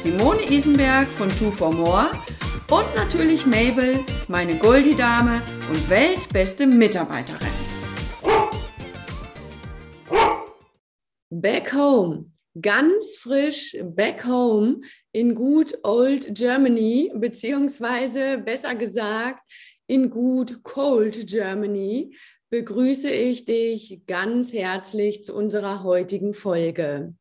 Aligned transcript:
Simone 0.00 0.48
Isenberg 0.48 1.08
von 1.08 1.28
Two 1.28 1.50
for 1.50 1.72
More 1.72 2.12
und 2.70 2.94
natürlich 2.94 3.44
Mabel, 3.46 3.98
meine 4.28 4.56
Goldie-Dame 4.56 5.42
und 5.68 5.90
weltbeste 5.90 6.68
Mitarbeiterin. 6.68 7.48
Back 11.30 11.74
home, 11.74 12.30
ganz 12.60 13.16
frisch 13.16 13.76
back 13.82 14.24
home 14.24 14.82
in 15.10 15.34
good 15.34 15.76
old 15.82 16.32
Germany, 16.32 17.10
beziehungsweise 17.16 18.38
besser 18.38 18.76
gesagt 18.76 19.50
in 19.88 20.10
good 20.10 20.62
cold 20.62 21.26
Germany, 21.26 22.14
begrüße 22.50 23.10
ich 23.10 23.46
dich 23.46 24.02
ganz 24.06 24.52
herzlich 24.52 25.24
zu 25.24 25.34
unserer 25.34 25.82
heutigen 25.82 26.34
Folge. 26.34 27.14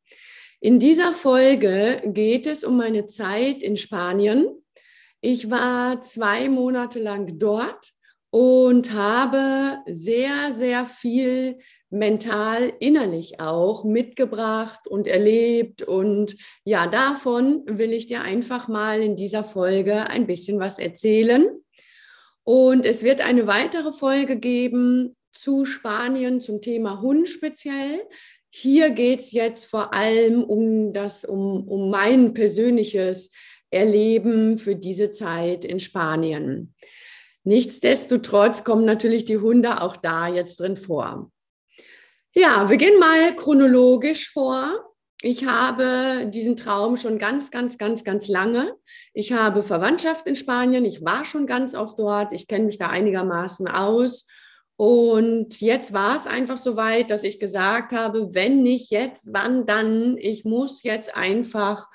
In 0.59 0.79
dieser 0.79 1.13
Folge 1.13 2.01
geht 2.05 2.47
es 2.47 2.63
um 2.63 2.77
meine 2.77 3.05
Zeit 3.05 3.61
in 3.61 3.77
Spanien. 3.77 4.47
Ich 5.21 5.51
war 5.51 6.01
zwei 6.01 6.49
Monate 6.49 6.99
lang 6.99 7.37
dort 7.37 7.91
und 8.31 8.91
habe 8.91 9.77
sehr, 9.85 10.53
sehr 10.53 10.85
viel 10.85 11.59
mental, 11.91 12.73
innerlich 12.79 13.39
auch 13.39 13.83
mitgebracht 13.83 14.87
und 14.87 15.05
erlebt. 15.05 15.83
Und 15.83 16.35
ja, 16.63 16.87
davon 16.87 17.63
will 17.67 17.93
ich 17.93 18.07
dir 18.07 18.21
einfach 18.21 18.67
mal 18.67 19.01
in 19.01 19.15
dieser 19.15 19.43
Folge 19.43 20.09
ein 20.09 20.25
bisschen 20.25 20.59
was 20.59 20.79
erzählen. 20.79 21.47
Und 22.43 22.85
es 22.85 23.03
wird 23.03 23.21
eine 23.21 23.45
weitere 23.45 23.91
Folge 23.91 24.37
geben 24.37 25.13
zu 25.33 25.65
Spanien 25.65 26.41
zum 26.41 26.61
Thema 26.61 27.01
Hund 27.01 27.29
speziell. 27.29 28.01
Hier 28.49 28.89
geht 28.91 29.19
es 29.19 29.31
jetzt 29.31 29.65
vor 29.65 29.93
allem 29.93 30.43
um 30.43 30.93
das, 30.93 31.25
um, 31.25 31.67
um 31.67 31.89
mein 31.89 32.33
persönliches 32.33 33.29
Erleben 33.69 34.57
für 34.57 34.75
diese 34.75 35.11
Zeit 35.11 35.65
in 35.65 35.79
Spanien. 35.79 36.73
Nichtsdestotrotz 37.43 38.63
kommen 38.63 38.85
natürlich 38.85 39.25
die 39.25 39.37
Hunde 39.37 39.81
auch 39.81 39.95
da 39.97 40.27
jetzt 40.27 40.59
drin 40.59 40.77
vor. 40.77 41.31
Ja, 42.33 42.69
wir 42.69 42.77
gehen 42.77 42.99
mal 42.99 43.35
chronologisch 43.35 44.31
vor. 44.31 44.87
Ich 45.21 45.45
habe 45.45 46.29
diesen 46.29 46.55
Traum 46.55 46.95
schon 46.95 47.17
ganz, 47.17 47.49
ganz, 47.49 47.77
ganz, 47.77 48.03
ganz 48.03 48.27
lange. 48.27 48.75
Ich 49.13 49.31
habe 49.31 49.63
Verwandtschaft 49.63 50.27
in 50.27 50.35
Spanien. 50.35 50.85
Ich 50.85 51.03
war 51.03 51.25
schon 51.25 51.47
ganz 51.47 51.73
oft 51.73 51.97
dort. 51.97 52.33
Ich 52.33 52.47
kenne 52.47 52.65
mich 52.65 52.77
da 52.77 52.89
einigermaßen 52.89 53.67
aus. 53.67 54.27
Und 54.77 55.59
jetzt 55.59 55.91
war 55.91 56.15
es 56.15 56.27
einfach 56.27 56.57
so 56.57 56.77
weit, 56.77 57.09
dass 57.09 57.23
ich 57.23 57.39
gesagt 57.39 57.93
habe, 57.93 58.35
wenn 58.35 58.61
nicht 58.61 58.91
jetzt, 58.91 59.29
wann 59.33 59.65
dann? 59.65 60.17
Ich 60.17 60.45
muss 60.45 60.83
jetzt 60.83 61.15
einfach 61.15 61.87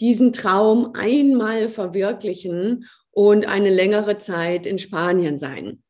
diesen 0.00 0.32
Traum 0.32 0.92
einmal 0.94 1.68
verwirklichen 1.68 2.88
und 3.10 3.46
eine 3.46 3.68
längere 3.68 4.16
Zeit 4.16 4.64
in 4.64 4.78
Spanien 4.78 5.36
sein. 5.36 5.82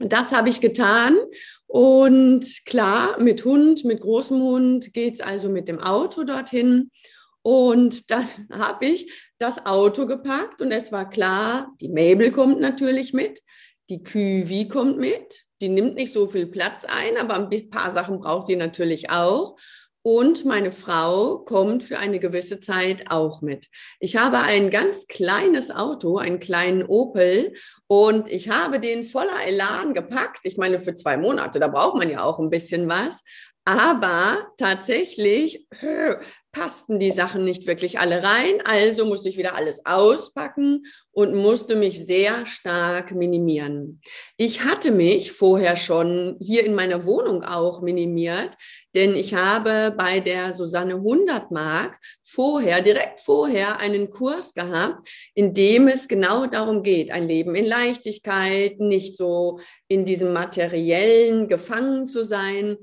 Das 0.00 0.32
habe 0.32 0.48
ich 0.48 0.60
getan. 0.60 1.16
Und 1.66 2.44
klar, 2.66 3.20
mit 3.20 3.44
Hund, 3.44 3.84
mit 3.84 4.00
großem 4.00 4.40
Hund 4.40 4.92
geht 4.92 5.14
es 5.14 5.20
also 5.20 5.48
mit 5.48 5.68
dem 5.68 5.78
Auto 5.78 6.24
dorthin. 6.24 6.90
Und 7.42 8.10
dann 8.10 8.26
habe 8.52 8.86
ich 8.86 9.12
das 9.38 9.64
Auto 9.66 10.06
gepackt 10.06 10.60
und 10.60 10.72
es 10.72 10.90
war 10.90 11.08
klar, 11.08 11.72
die 11.80 11.88
Mabel 11.88 12.32
kommt 12.32 12.60
natürlich 12.60 13.12
mit, 13.12 13.40
die 13.88 14.02
Küwi 14.02 14.66
kommt 14.66 14.98
mit, 14.98 15.45
die 15.60 15.68
nimmt 15.68 15.94
nicht 15.94 16.12
so 16.12 16.26
viel 16.26 16.46
Platz 16.46 16.84
ein, 16.84 17.16
aber 17.16 17.34
ein 17.34 17.70
paar 17.70 17.90
Sachen 17.92 18.20
braucht 18.20 18.48
die 18.48 18.56
natürlich 18.56 19.10
auch. 19.10 19.56
Und 20.02 20.44
meine 20.44 20.70
Frau 20.70 21.38
kommt 21.38 21.82
für 21.82 21.98
eine 21.98 22.20
gewisse 22.20 22.60
Zeit 22.60 23.10
auch 23.10 23.42
mit. 23.42 23.66
Ich 23.98 24.16
habe 24.16 24.38
ein 24.38 24.70
ganz 24.70 25.08
kleines 25.08 25.72
Auto, 25.72 26.18
einen 26.18 26.38
kleinen 26.38 26.84
Opel, 26.84 27.54
und 27.88 28.28
ich 28.28 28.48
habe 28.48 28.78
den 28.78 29.02
voller 29.02 29.44
Elan 29.44 29.94
gepackt. 29.94 30.40
Ich 30.44 30.56
meine, 30.58 30.78
für 30.78 30.94
zwei 30.94 31.16
Monate, 31.16 31.58
da 31.58 31.66
braucht 31.66 31.96
man 31.96 32.08
ja 32.08 32.22
auch 32.22 32.38
ein 32.38 32.50
bisschen 32.50 32.88
was. 32.88 33.24
Aber 33.68 34.46
tatsächlich 34.58 35.66
passten 36.52 37.00
die 37.00 37.10
Sachen 37.10 37.44
nicht 37.44 37.66
wirklich 37.66 37.98
alle 37.98 38.22
rein. 38.22 38.62
Also 38.64 39.04
musste 39.04 39.28
ich 39.28 39.36
wieder 39.36 39.56
alles 39.56 39.84
auspacken 39.84 40.84
und 41.10 41.34
musste 41.34 41.74
mich 41.74 42.06
sehr 42.06 42.46
stark 42.46 43.12
minimieren. 43.12 44.00
Ich 44.36 44.62
hatte 44.62 44.92
mich 44.92 45.32
vorher 45.32 45.74
schon 45.74 46.36
hier 46.40 46.64
in 46.64 46.74
meiner 46.74 47.04
Wohnung 47.04 47.42
auch 47.42 47.82
minimiert, 47.82 48.54
denn 48.94 49.16
ich 49.16 49.34
habe 49.34 49.92
bei 49.98 50.20
der 50.20 50.52
Susanne 50.52 50.94
100 50.94 51.50
Mark 51.50 51.98
vorher, 52.22 52.80
direkt 52.82 53.18
vorher 53.18 53.80
einen 53.80 54.10
Kurs 54.10 54.54
gehabt, 54.54 55.08
in 55.34 55.52
dem 55.54 55.88
es 55.88 56.06
genau 56.06 56.46
darum 56.46 56.84
geht, 56.84 57.10
ein 57.10 57.26
Leben 57.26 57.56
in 57.56 57.66
Leichtigkeit, 57.66 58.78
nicht 58.78 59.16
so 59.16 59.58
in 59.88 60.04
diesem 60.04 60.32
materiellen 60.32 61.48
gefangen 61.48 62.06
zu 62.06 62.22
sein. 62.22 62.76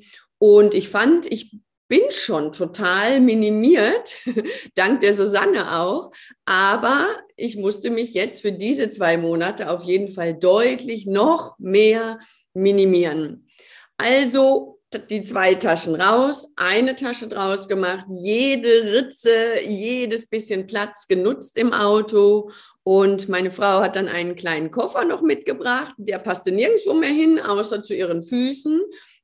Und 0.44 0.74
ich 0.74 0.90
fand, 0.90 1.32
ich 1.32 1.58
bin 1.88 2.02
schon 2.10 2.52
total 2.52 3.22
minimiert, 3.22 4.14
dank 4.76 5.00
der 5.00 5.16
Susanne 5.16 5.80
auch. 5.80 6.12
Aber 6.44 7.08
ich 7.38 7.56
musste 7.56 7.90
mich 7.90 8.14
jetzt 8.14 8.42
für 8.42 8.52
diese 8.52 8.90
zwei 8.90 9.16
Monate 9.16 9.70
auf 9.70 9.86
jeden 9.86 10.10
Fall 10.10 10.34
deutlich 10.34 11.06
noch 11.06 11.58
mehr 11.60 12.20
minimieren. 12.54 13.48
Also 13.96 14.82
die 15.10 15.22
zwei 15.22 15.56
Taschen 15.56 15.96
raus, 15.96 16.52
eine 16.58 16.96
Tasche 16.96 17.30
draus 17.30 17.70
gemacht, 17.70 18.06
jede 18.10 18.84
Ritze, 18.94 19.62
jedes 19.66 20.26
bisschen 20.28 20.68
Platz 20.68 21.08
genutzt 21.08 21.58
im 21.58 21.72
Auto. 21.72 22.52
Und 22.84 23.30
meine 23.30 23.50
Frau 23.50 23.80
hat 23.80 23.96
dann 23.96 24.10
einen 24.10 24.36
kleinen 24.36 24.72
Koffer 24.72 25.06
noch 25.06 25.22
mitgebracht, 25.22 25.96
der 25.98 26.20
passte 26.20 26.52
nirgendwo 26.52 26.94
mehr 26.96 27.12
hin, 27.12 27.40
außer 27.40 27.82
zu 27.82 27.96
ihren 27.96 28.22
Füßen. 28.22 28.82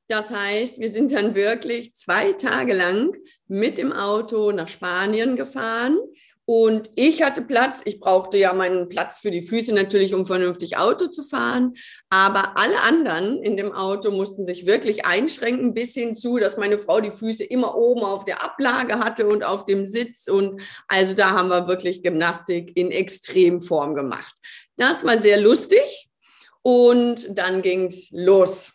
Das 0.09 0.31
heißt, 0.31 0.79
wir 0.79 0.89
sind 0.89 1.13
dann 1.13 1.35
wirklich 1.35 1.93
zwei 1.93 2.33
Tage 2.33 2.73
lang 2.73 3.15
mit 3.47 3.77
dem 3.77 3.93
Auto 3.93 4.51
nach 4.51 4.67
Spanien 4.67 5.35
gefahren. 5.35 5.99
Und 6.45 6.89
ich 6.95 7.21
hatte 7.21 7.43
Platz. 7.43 7.81
Ich 7.85 7.99
brauchte 7.99 8.39
ja 8.39 8.51
meinen 8.53 8.89
Platz 8.89 9.19
für 9.19 9.29
die 9.29 9.43
Füße 9.43 9.71
natürlich, 9.71 10.15
um 10.15 10.25
vernünftig 10.25 10.77
Auto 10.77 11.09
zu 11.09 11.23
fahren. 11.23 11.75
Aber 12.09 12.57
alle 12.57 12.81
anderen 12.81 13.43
in 13.43 13.55
dem 13.55 13.71
Auto 13.71 14.09
mussten 14.09 14.45
sich 14.45 14.65
wirklich 14.65 15.05
einschränken, 15.05 15.75
bis 15.75 15.93
hin 15.93 16.15
zu, 16.15 16.39
dass 16.39 16.57
meine 16.57 16.79
Frau 16.79 17.01
die 17.01 17.11
Füße 17.11 17.43
immer 17.43 17.77
oben 17.77 18.01
auf 18.01 18.25
der 18.25 18.43
Ablage 18.43 18.97
hatte 18.97 19.27
und 19.27 19.43
auf 19.43 19.65
dem 19.65 19.85
Sitz. 19.85 20.27
Und 20.27 20.59
also 20.87 21.13
da 21.13 21.29
haben 21.33 21.49
wir 21.49 21.67
wirklich 21.67 22.01
Gymnastik 22.01 22.75
in 22.75 22.89
Extremform 22.89 23.93
gemacht. 23.93 24.35
Das 24.75 25.05
war 25.05 25.19
sehr 25.19 25.39
lustig. 25.39 26.09
Und 26.63 27.37
dann 27.37 27.61
ging 27.61 27.85
es 27.85 28.09
los. 28.09 28.73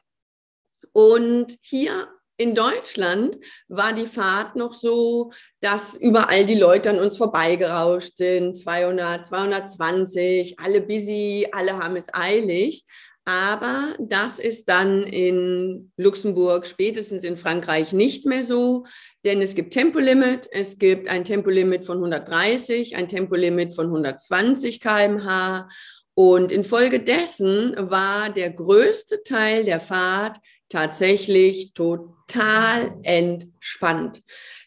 Und 0.94 1.58
hier 1.60 2.08
in 2.36 2.54
Deutschland 2.54 3.36
war 3.68 3.92
die 3.92 4.06
Fahrt 4.06 4.56
noch 4.56 4.72
so, 4.72 5.32
dass 5.60 5.96
überall 5.96 6.44
die 6.44 6.54
Leute 6.54 6.90
an 6.90 6.98
uns 6.98 7.16
vorbeigerauscht 7.16 8.16
sind. 8.16 8.56
200, 8.56 9.26
220, 9.26 10.58
alle 10.58 10.80
busy, 10.80 11.48
alle 11.52 11.78
haben 11.78 11.96
es 11.96 12.12
eilig. 12.12 12.84
Aber 13.26 13.94
das 13.98 14.38
ist 14.38 14.68
dann 14.68 15.04
in 15.04 15.90
Luxemburg, 15.96 16.66
spätestens 16.66 17.24
in 17.24 17.36
Frankreich 17.36 17.94
nicht 17.94 18.26
mehr 18.26 18.44
so, 18.44 18.84
denn 19.24 19.40
es 19.40 19.54
gibt 19.54 19.72
Tempolimit, 19.72 20.46
es 20.52 20.78
gibt 20.78 21.08
ein 21.08 21.24
Tempolimit 21.24 21.86
von 21.86 21.96
130, 21.96 22.96
ein 22.96 23.08
Tempolimit 23.08 23.74
von 23.74 23.86
120 23.86 24.78
km/h 24.78 25.68
und 26.12 26.52
infolgedessen 26.52 27.74
war 27.78 28.28
der 28.28 28.50
größte 28.50 29.22
Teil 29.22 29.64
der 29.64 29.80
Fahrt 29.80 30.36
tatsächlich 30.74 31.72
total 31.72 32.98
entspannt. 33.04 34.22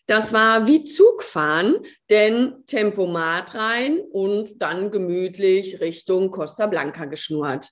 Das 0.06 0.32
war 0.32 0.66
wie 0.66 0.84
Zugfahren, 0.84 1.80
denn 2.10 2.64
Tempomat 2.66 3.54
rein 3.56 4.00
und 4.14 4.62
dann 4.62 4.90
gemütlich 4.90 5.82
Richtung 5.82 6.32
Costa 6.32 6.66
Blanca 6.68 7.06
geschnurrt. 7.06 7.72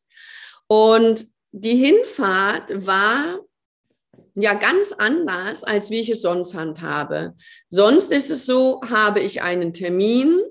Und 0.68 1.28
die 1.54 1.78
Hinfahrt 1.78 2.86
war 2.86 3.40
ja 4.36 4.54
ganz 4.54 4.92
anders, 4.92 5.64
als 5.64 5.90
wie 5.90 6.02
ich 6.02 6.10
es 6.10 6.22
sonst 6.22 6.56
handhabe. 6.56 7.36
Sonst 7.70 8.12
ist 8.12 8.30
es 8.30 8.46
so, 8.46 8.82
habe 8.82 9.22
ich 9.22 9.44
einen 9.44 9.72
Termin, 9.72 10.42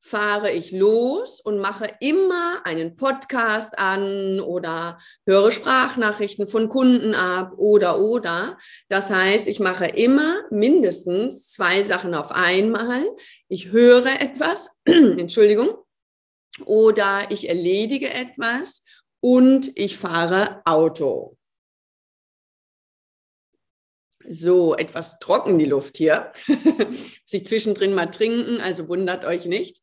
fahre 0.00 0.52
ich 0.52 0.70
los 0.72 1.40
und 1.40 1.58
mache 1.58 1.88
immer 2.00 2.60
einen 2.64 2.96
Podcast 2.96 3.78
an 3.78 4.40
oder 4.40 4.98
höre 5.26 5.50
Sprachnachrichten 5.50 6.46
von 6.46 6.68
Kunden 6.68 7.14
ab 7.14 7.52
oder 7.56 7.98
oder. 8.00 8.58
Das 8.88 9.10
heißt, 9.10 9.48
ich 9.48 9.60
mache 9.60 9.86
immer 9.86 10.42
mindestens 10.50 11.50
zwei 11.50 11.82
Sachen 11.82 12.14
auf 12.14 12.30
einmal. 12.30 13.04
Ich 13.48 13.72
höre 13.72 14.20
etwas, 14.20 14.70
Entschuldigung, 14.84 15.76
oder 16.64 17.30
ich 17.30 17.48
erledige 17.48 18.12
etwas 18.12 18.82
und 19.20 19.72
ich 19.76 19.96
fahre 19.96 20.62
Auto. 20.64 21.36
So, 24.30 24.76
etwas 24.76 25.18
trocken 25.20 25.58
die 25.58 25.64
Luft 25.64 25.96
hier. 25.96 26.32
Muss 26.46 27.32
ich 27.32 27.46
zwischendrin 27.46 27.94
mal 27.94 28.06
trinken, 28.06 28.60
also 28.60 28.88
wundert 28.88 29.24
euch 29.24 29.46
nicht. 29.46 29.80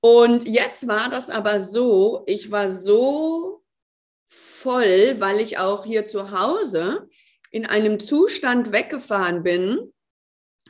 Und 0.00 0.46
jetzt 0.48 0.86
war 0.86 1.08
das 1.10 1.28
aber 1.28 1.60
so, 1.60 2.22
ich 2.26 2.50
war 2.50 2.68
so 2.68 3.64
voll, 4.28 5.16
weil 5.18 5.40
ich 5.40 5.58
auch 5.58 5.84
hier 5.84 6.06
zu 6.06 6.30
Hause 6.30 7.08
in 7.50 7.66
einem 7.66 7.98
Zustand 7.98 8.72
weggefahren 8.72 9.42
bin, 9.42 9.92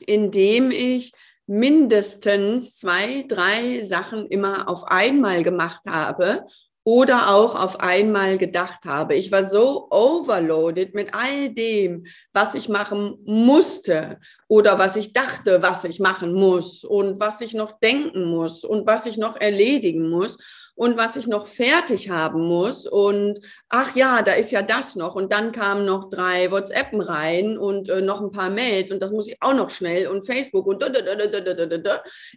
in 0.07 0.31
dem 0.31 0.71
ich 0.71 1.13
mindestens 1.47 2.77
zwei, 2.77 3.25
drei 3.27 3.83
Sachen 3.83 4.27
immer 4.27 4.69
auf 4.69 4.85
einmal 4.85 5.43
gemacht 5.43 5.85
habe 5.87 6.47
oder 6.89 7.35
auch 7.35 7.55
auf 7.55 7.81
einmal 7.81 8.39
gedacht 8.39 8.87
habe. 8.87 9.15
Ich 9.15 9.31
war 9.31 9.45
so 9.45 9.89
overloaded 9.91 10.95
mit 10.95 11.13
all 11.13 11.51
dem, 11.51 12.05
was 12.33 12.55
ich 12.55 12.71
machen 12.71 13.19
musste 13.27 14.19
oder 14.49 14.79
was 14.79 14.97
ich 14.97 15.13
dachte, 15.13 15.61
was 15.61 15.85
ich 15.85 16.01
machen 16.01 16.33
muss 16.33 16.85
und 16.85 17.21
was 17.21 17.43
ich 17.43 17.53
noch 17.53 17.79
denken 17.79 18.31
muss 18.31 18.65
und 18.65 18.87
was 18.87 19.05
ich 19.05 19.19
noch 19.19 19.39
erledigen 19.39 20.09
muss 20.09 20.39
und 20.77 20.97
was 20.97 21.17
ich 21.17 21.27
noch 21.27 21.47
fertig 21.47 22.09
haben 22.09 22.47
muss. 22.47 22.87
Und 22.87 23.39
ach 23.69 23.95
ja, 23.95 24.23
da 24.23 24.33
ist 24.33 24.51
ja 24.51 24.63
das 24.63 24.97
noch. 24.97 25.15
Und 25.15 25.31
dann 25.31 25.53
kamen 25.53 25.85
noch 25.85 26.09
drei 26.09 26.51
WhatsAppen 26.51 27.03
rein 27.03 27.59
und 27.59 27.91
äh, 27.91 28.01
noch 28.01 28.23
ein 28.23 28.33
paar 28.33 28.49
Mails 28.49 28.93
und 28.93 29.03
das 29.03 29.13
muss 29.13 29.29
ich 29.29 29.37
auch 29.43 29.53
noch 29.53 29.69
schnell 29.69 30.09
und 30.09 30.25
Facebook 30.25 30.67
und 30.67 30.83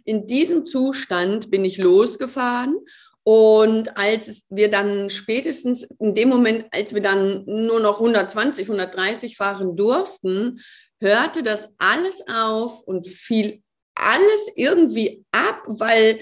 in 0.04 0.26
diesem 0.26 0.66
Zustand 0.66 1.50
bin 1.50 1.64
ich 1.64 1.78
losgefahren 1.78 2.76
und 3.24 3.96
als 3.96 4.44
wir 4.48 4.70
dann 4.70 5.08
spätestens 5.08 5.84
in 6.00 6.14
dem 6.14 6.28
Moment, 6.28 6.66
als 6.72 6.92
wir 6.92 7.02
dann 7.02 7.44
nur 7.46 7.78
noch 7.80 7.98
120, 7.98 8.64
130 8.66 9.36
fahren 9.36 9.76
durften, 9.76 10.60
hörte 11.00 11.42
das 11.42 11.68
alles 11.78 12.22
auf 12.26 12.82
und 12.82 13.06
fiel 13.06 13.62
alles 13.94 14.50
irgendwie 14.56 15.24
ab, 15.32 15.62
weil 15.66 16.18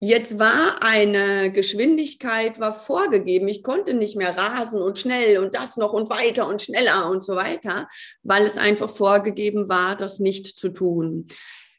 jetzt 0.00 0.38
war 0.38 0.82
eine 0.82 1.52
Geschwindigkeit, 1.52 2.58
war 2.58 2.72
vorgegeben. 2.72 3.48
Ich 3.48 3.62
konnte 3.62 3.94
nicht 3.94 4.16
mehr 4.16 4.36
rasen 4.36 4.80
und 4.80 4.98
schnell 4.98 5.38
und 5.38 5.54
das 5.54 5.76
noch 5.76 5.92
und 5.92 6.08
weiter 6.10 6.48
und 6.48 6.62
schneller 6.62 7.10
und 7.10 7.22
so 7.22 7.36
weiter, 7.36 7.88
weil 8.22 8.44
es 8.44 8.56
einfach 8.56 8.90
vorgegeben 8.90 9.68
war, 9.68 9.96
das 9.96 10.18
nicht 10.18 10.58
zu 10.58 10.70
tun. 10.70 11.28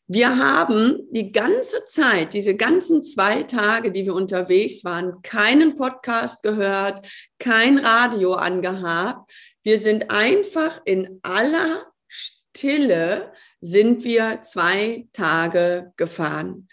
Wir 0.08 0.38
haben 0.38 1.08
die 1.12 1.32
ganze 1.32 1.86
Zeit, 1.86 2.34
diese 2.34 2.56
ganzen 2.56 3.02
zwei 3.04 3.44
Tage, 3.44 3.92
die 3.92 4.04
wir 4.06 4.14
unterwegs 4.14 4.84
waren, 4.84 5.22
keinen 5.22 5.76
Podcast 5.76 6.44
gehört, 6.44 7.08
kein 7.40 7.78
Radio 7.78 8.34
angehabt. 8.34 9.32
Wir 9.64 9.80
sind 9.80 10.12
einfach 10.12 10.82
in 10.84 11.20
aller 11.24 11.86
Stille 12.08 13.32
sind 13.62 14.04
wir 14.04 14.42
zwei 14.42 15.08
Tage 15.14 15.94
gefahren. 15.96 16.68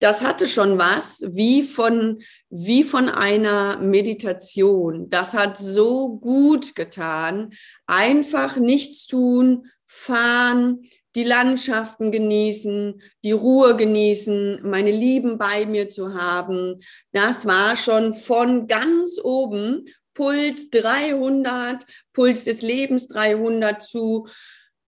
Das 0.00 0.22
hatte 0.22 0.46
schon 0.46 0.76
was 0.76 1.22
wie 1.26 1.62
von, 1.62 2.20
wie 2.50 2.82
von 2.82 3.08
einer 3.08 3.78
Meditation. 3.78 5.08
Das 5.08 5.32
hat 5.34 5.56
so 5.56 6.18
gut 6.18 6.74
getan. 6.74 7.54
Einfach 7.86 8.56
nichts 8.56 9.06
tun, 9.06 9.68
fahren, 9.86 10.82
die 11.16 11.24
Landschaften 11.24 12.12
genießen, 12.12 13.00
die 13.24 13.32
Ruhe 13.32 13.74
genießen, 13.74 14.60
meine 14.62 14.90
Lieben 14.90 15.38
bei 15.38 15.64
mir 15.64 15.88
zu 15.88 16.14
haben. 16.14 16.78
Das 17.12 17.46
war 17.46 17.74
schon 17.74 18.12
von 18.12 18.68
ganz 18.68 19.18
oben, 19.24 19.86
Puls 20.12 20.70
300, 20.70 21.84
Puls 22.12 22.44
des 22.44 22.62
Lebens 22.62 23.08
300 23.08 23.82
zu, 23.82 24.28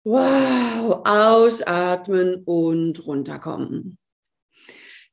wow, 0.04 1.00
ausatmen 1.04 2.42
und 2.44 3.06
runterkommen. 3.06 3.96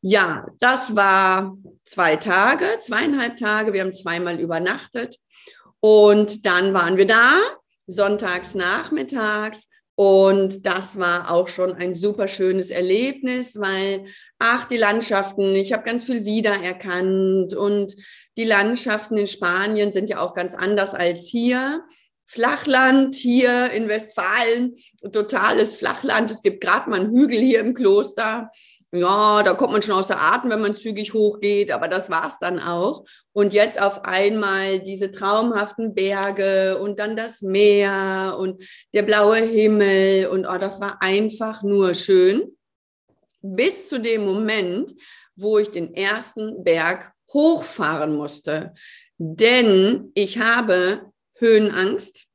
Ja, 0.01 0.47
das 0.59 0.95
war 0.95 1.55
zwei 1.83 2.15
Tage, 2.15 2.65
zweieinhalb 2.79 3.37
Tage. 3.37 3.71
Wir 3.71 3.81
haben 3.81 3.93
zweimal 3.93 4.39
übernachtet 4.39 5.17
und 5.79 6.45
dann 6.45 6.73
waren 6.73 6.97
wir 6.97 7.07
da, 7.07 7.39
sonntags 7.87 8.55
nachmittags 8.55 9.67
und 9.95 10.65
das 10.65 10.97
war 10.97 11.29
auch 11.29 11.47
schon 11.47 11.73
ein 11.73 11.93
super 11.93 12.27
schönes 12.27 12.71
Erlebnis, 12.71 13.59
weil, 13.59 14.05
ach, 14.39 14.65
die 14.65 14.77
Landschaften, 14.77 15.55
ich 15.55 15.71
habe 15.71 15.83
ganz 15.83 16.05
viel 16.05 16.25
wiedererkannt 16.25 17.53
und 17.53 17.95
die 18.35 18.45
Landschaften 18.45 19.17
in 19.17 19.27
Spanien 19.27 19.93
sind 19.93 20.09
ja 20.09 20.19
auch 20.19 20.33
ganz 20.33 20.55
anders 20.55 20.95
als 20.95 21.27
hier. 21.27 21.83
Flachland 22.25 23.13
hier 23.13 23.69
in 23.71 23.87
Westfalen, 23.87 24.75
totales 25.11 25.75
Flachland. 25.75 26.31
Es 26.31 26.41
gibt 26.41 26.61
gerade 26.61 26.89
mal 26.89 27.01
einen 27.01 27.13
Hügel 27.13 27.39
hier 27.39 27.59
im 27.59 27.75
Kloster 27.75 28.49
ja, 28.93 29.41
da 29.41 29.55
kommt 29.55 29.73
man 29.73 29.81
schon 29.81 29.95
aus 29.95 30.05
der 30.05 30.21
Atem, 30.21 30.51
wenn 30.51 30.61
man 30.61 30.75
zügig 30.75 31.15
hochgeht, 31.15 31.71
aber 31.71 31.87
das 31.87 32.11
war 32.11 32.27
es 32.27 32.37
dann 32.37 32.59
auch. 32.59 33.05
Und 33.31 33.51
jetzt 33.51 33.81
auf 33.81 34.05
einmal 34.05 34.79
diese 34.79 35.09
traumhaften 35.09 35.95
Berge 35.95 36.77
und 36.77 36.99
dann 36.99 37.15
das 37.15 37.41
Meer 37.41 38.37
und 38.39 38.61
der 38.93 39.01
blaue 39.01 39.37
Himmel 39.37 40.27
und 40.27 40.45
oh, 40.45 40.57
das 40.59 40.79
war 40.79 41.01
einfach 41.01 41.63
nur 41.63 41.95
schön. 41.95 42.55
Bis 43.41 43.89
zu 43.89 43.99
dem 43.99 44.25
Moment, 44.25 44.93
wo 45.35 45.57
ich 45.57 45.71
den 45.71 45.95
ersten 45.95 46.63
Berg 46.63 47.13
hochfahren 47.33 48.15
musste. 48.15 48.75
Denn 49.17 50.11
ich 50.13 50.37
habe 50.37 51.11
Höhenangst 51.39 52.27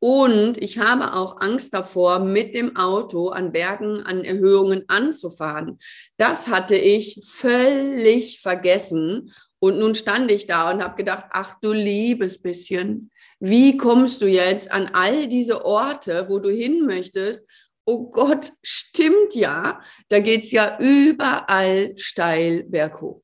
und 0.00 0.56
ich 0.56 0.78
habe 0.78 1.12
auch 1.12 1.40
Angst 1.40 1.74
davor, 1.74 2.20
mit 2.20 2.54
dem 2.54 2.74
Auto 2.76 3.28
an 3.28 3.52
Bergen, 3.52 4.02
an 4.02 4.24
Erhöhungen 4.24 4.84
anzufahren. 4.88 5.78
Das 6.16 6.48
hatte 6.48 6.74
ich 6.74 7.20
völlig 7.24 8.40
vergessen. 8.40 9.32
Und 9.58 9.78
nun 9.78 9.94
stand 9.94 10.30
ich 10.30 10.46
da 10.46 10.70
und 10.70 10.82
habe 10.82 10.96
gedacht, 10.96 11.26
ach 11.30 11.56
du 11.60 11.72
liebes 11.72 12.40
bisschen, 12.40 13.10
wie 13.40 13.76
kommst 13.76 14.22
du 14.22 14.26
jetzt 14.26 14.72
an 14.72 14.90
all 14.94 15.28
diese 15.28 15.66
Orte, 15.66 16.26
wo 16.30 16.38
du 16.38 16.48
hin 16.48 16.86
möchtest? 16.86 17.46
Oh 17.84 18.10
Gott, 18.10 18.52
stimmt 18.62 19.34
ja, 19.34 19.80
da 20.08 20.20
geht 20.20 20.44
es 20.44 20.52
ja 20.52 20.78
überall 20.80 21.92
steil 21.98 22.64
berghoch. 22.64 23.20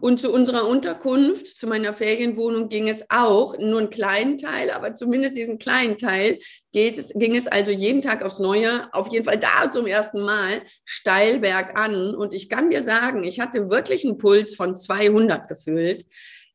Und 0.00 0.20
zu 0.20 0.32
unserer 0.32 0.68
Unterkunft, 0.68 1.46
zu 1.46 1.66
meiner 1.66 1.92
Ferienwohnung 1.92 2.68
ging 2.68 2.88
es 2.88 3.04
auch, 3.08 3.58
nur 3.58 3.80
einen 3.80 3.90
kleinen 3.90 4.38
Teil, 4.38 4.70
aber 4.70 4.94
zumindest 4.94 5.36
diesen 5.36 5.58
kleinen 5.58 5.96
Teil 5.96 6.38
geht 6.72 6.98
es, 6.98 7.12
ging 7.14 7.34
es 7.34 7.48
also 7.48 7.72
jeden 7.72 8.00
Tag 8.00 8.22
aufs 8.22 8.38
Neue, 8.38 8.92
auf 8.92 9.08
jeden 9.08 9.24
Fall 9.24 9.38
da 9.38 9.70
zum 9.70 9.86
ersten 9.86 10.22
Mal, 10.22 10.62
steil 10.84 11.40
bergan. 11.40 12.14
Und 12.14 12.32
ich 12.32 12.48
kann 12.48 12.70
dir 12.70 12.82
sagen, 12.82 13.24
ich 13.24 13.40
hatte 13.40 13.70
wirklich 13.70 14.04
einen 14.04 14.18
Puls 14.18 14.54
von 14.54 14.76
200 14.76 15.48
gefühlt. 15.48 16.04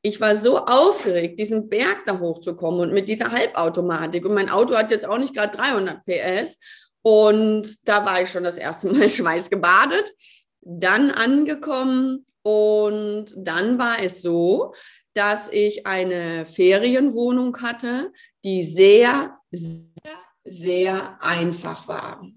Ich 0.01 0.21
war 0.21 0.35
so 0.35 0.59
aufgeregt, 0.59 1.39
diesen 1.39 1.69
Berg 1.69 2.03
da 2.05 2.19
hochzukommen 2.19 2.79
und 2.81 2.93
mit 2.93 3.09
dieser 3.09 3.31
Halbautomatik. 3.31 4.25
Und 4.25 4.33
mein 4.33 4.49
Auto 4.49 4.75
hat 4.75 4.91
jetzt 4.91 5.05
auch 5.05 5.17
nicht 5.17 5.33
gerade 5.33 5.57
300 5.57 6.05
PS. 6.05 6.57
Und 7.01 7.87
da 7.87 8.05
war 8.05 8.21
ich 8.21 8.29
schon 8.29 8.43
das 8.43 8.57
erste 8.57 8.87
Mal 8.87 9.09
schweißgebadet. 9.09 10.13
Dann 10.61 11.11
angekommen, 11.11 12.25
und 12.43 13.33
dann 13.35 13.79
war 13.79 14.01
es 14.01 14.21
so, 14.21 14.73
dass 15.13 15.49
ich 15.49 15.87
eine 15.87 16.45
Ferienwohnung 16.45 17.61
hatte, 17.61 18.11
die 18.43 18.63
sehr, 18.63 19.37
sehr, 19.51 19.87
sehr 20.43 21.21
einfach 21.21 21.87
war. 21.87 22.27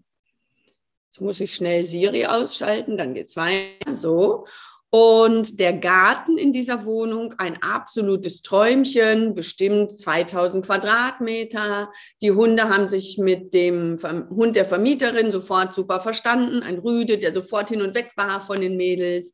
Jetzt 1.11 1.21
muss 1.21 1.41
ich 1.41 1.55
schnell 1.55 1.85
Siri 1.85 2.27
ausschalten, 2.27 2.97
dann 2.97 3.15
geht 3.15 3.27
es 3.27 3.37
weiter 3.37 3.95
so. 3.95 4.47
Und 4.91 5.59
der 5.59 5.73
Garten 5.73 6.39
in 6.39 6.53
dieser 6.53 6.85
Wohnung, 6.85 7.35
ein 7.39 7.61
absolutes 7.61 8.41
Träumchen, 8.43 9.35
bestimmt 9.35 9.99
2000 9.99 10.65
Quadratmeter. 10.65 11.91
Die 12.23 12.31
Hunde 12.31 12.69
haben 12.69 12.87
sich 12.87 13.19
mit 13.19 13.53
dem 13.53 13.99
Hund 14.31 14.55
der 14.57 14.65
Vermieterin 14.65 15.33
sofort 15.33 15.75
super 15.75 16.01
verstanden. 16.01 16.63
Ein 16.63 16.79
Rüde, 16.79 17.19
der 17.19 17.35
sofort 17.35 17.71
hin 17.71 17.83
und 17.83 17.95
weg 17.95 18.13
war 18.17 18.41
von 18.41 18.61
den 18.61 18.77
Mädels. 18.77 19.33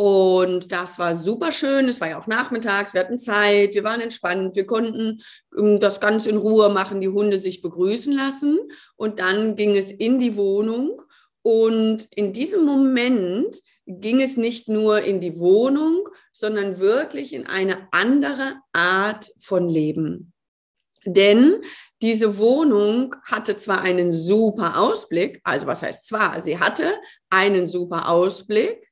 Und 0.00 0.72
das 0.72 0.98
war 0.98 1.14
super 1.14 1.52
schön. 1.52 1.86
Es 1.86 2.00
war 2.00 2.08
ja 2.08 2.18
auch 2.18 2.26
nachmittags, 2.26 2.94
wir 2.94 3.02
hatten 3.02 3.18
Zeit, 3.18 3.74
wir 3.74 3.84
waren 3.84 4.00
entspannt, 4.00 4.56
wir 4.56 4.64
konnten 4.64 5.20
ähm, 5.54 5.78
das 5.78 6.00
ganz 6.00 6.24
in 6.24 6.38
Ruhe 6.38 6.70
machen, 6.70 7.02
die 7.02 7.10
Hunde 7.10 7.36
sich 7.36 7.60
begrüßen 7.60 8.16
lassen. 8.16 8.58
Und 8.96 9.18
dann 9.18 9.56
ging 9.56 9.76
es 9.76 9.90
in 9.90 10.18
die 10.18 10.36
Wohnung. 10.36 11.02
Und 11.42 12.08
in 12.14 12.32
diesem 12.32 12.64
Moment 12.64 13.60
ging 13.84 14.22
es 14.22 14.38
nicht 14.38 14.70
nur 14.70 15.02
in 15.02 15.20
die 15.20 15.38
Wohnung, 15.38 16.08
sondern 16.32 16.78
wirklich 16.78 17.34
in 17.34 17.46
eine 17.46 17.86
andere 17.90 18.54
Art 18.72 19.30
von 19.36 19.68
Leben. 19.68 20.32
Denn 21.04 21.60
diese 22.00 22.38
Wohnung 22.38 23.16
hatte 23.24 23.58
zwar 23.58 23.82
einen 23.82 24.12
super 24.12 24.80
Ausblick, 24.80 25.42
also 25.44 25.66
was 25.66 25.82
heißt 25.82 26.08
zwar, 26.08 26.42
sie 26.42 26.58
hatte 26.58 26.90
einen 27.28 27.68
super 27.68 28.08
Ausblick 28.08 28.89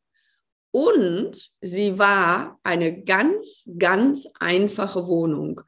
und 0.70 1.50
sie 1.60 1.98
war 1.98 2.58
eine 2.62 3.02
ganz, 3.02 3.64
ganz 3.78 4.26
einfache 4.38 5.06
Wohnung. 5.06 5.60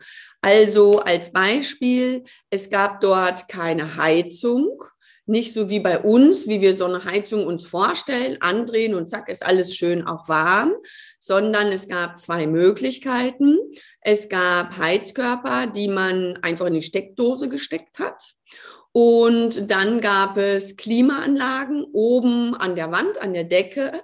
Also 0.43 1.01
als 1.01 1.33
Beispiel, 1.33 2.25
es 2.51 2.71
gab 2.71 3.01
dort 3.01 3.49
keine 3.49 3.97
Heizung, 3.97 4.83
nicht 5.27 5.55
so 5.55 5.71
wie 5.71 5.79
bei 5.81 6.01
uns, 6.01 6.49
wie 6.49 6.61
wir 6.61 6.75
so 6.75 6.87
eine 6.87 7.05
Heizung 7.05 7.47
uns 7.47 7.65
vorstellen, 7.65 8.39
andrehen 8.41 8.95
und 8.95 9.09
zack, 9.09 9.29
ist 9.29 9.47
alles 9.47 9.77
schön 9.77 10.05
auch 10.05 10.29
warm, 10.29 10.73
sondern 11.21 11.69
es 11.69 11.87
gab 11.87 12.19
zwei 12.19 12.49
Möglichkeiten. 12.49 13.57
Es 14.01 14.29
gab 14.29 14.77
Heizkörper, 14.77 15.69
die 15.69 15.87
man 15.87 16.37
einfach 16.43 16.67
in 16.67 16.75
die 16.75 16.83
Steckdose 16.83 17.49
gesteckt 17.49 18.01
hat. 18.01 18.35
Und 18.93 19.71
dann 19.71 20.01
gab 20.01 20.37
es 20.37 20.77
Klimaanlagen 20.77 21.85
oben 21.93 22.57
an 22.57 22.75
der 22.75 22.91
Wand, 22.91 23.23
an 23.23 23.33
der 23.33 23.45
Decke, 23.45 24.03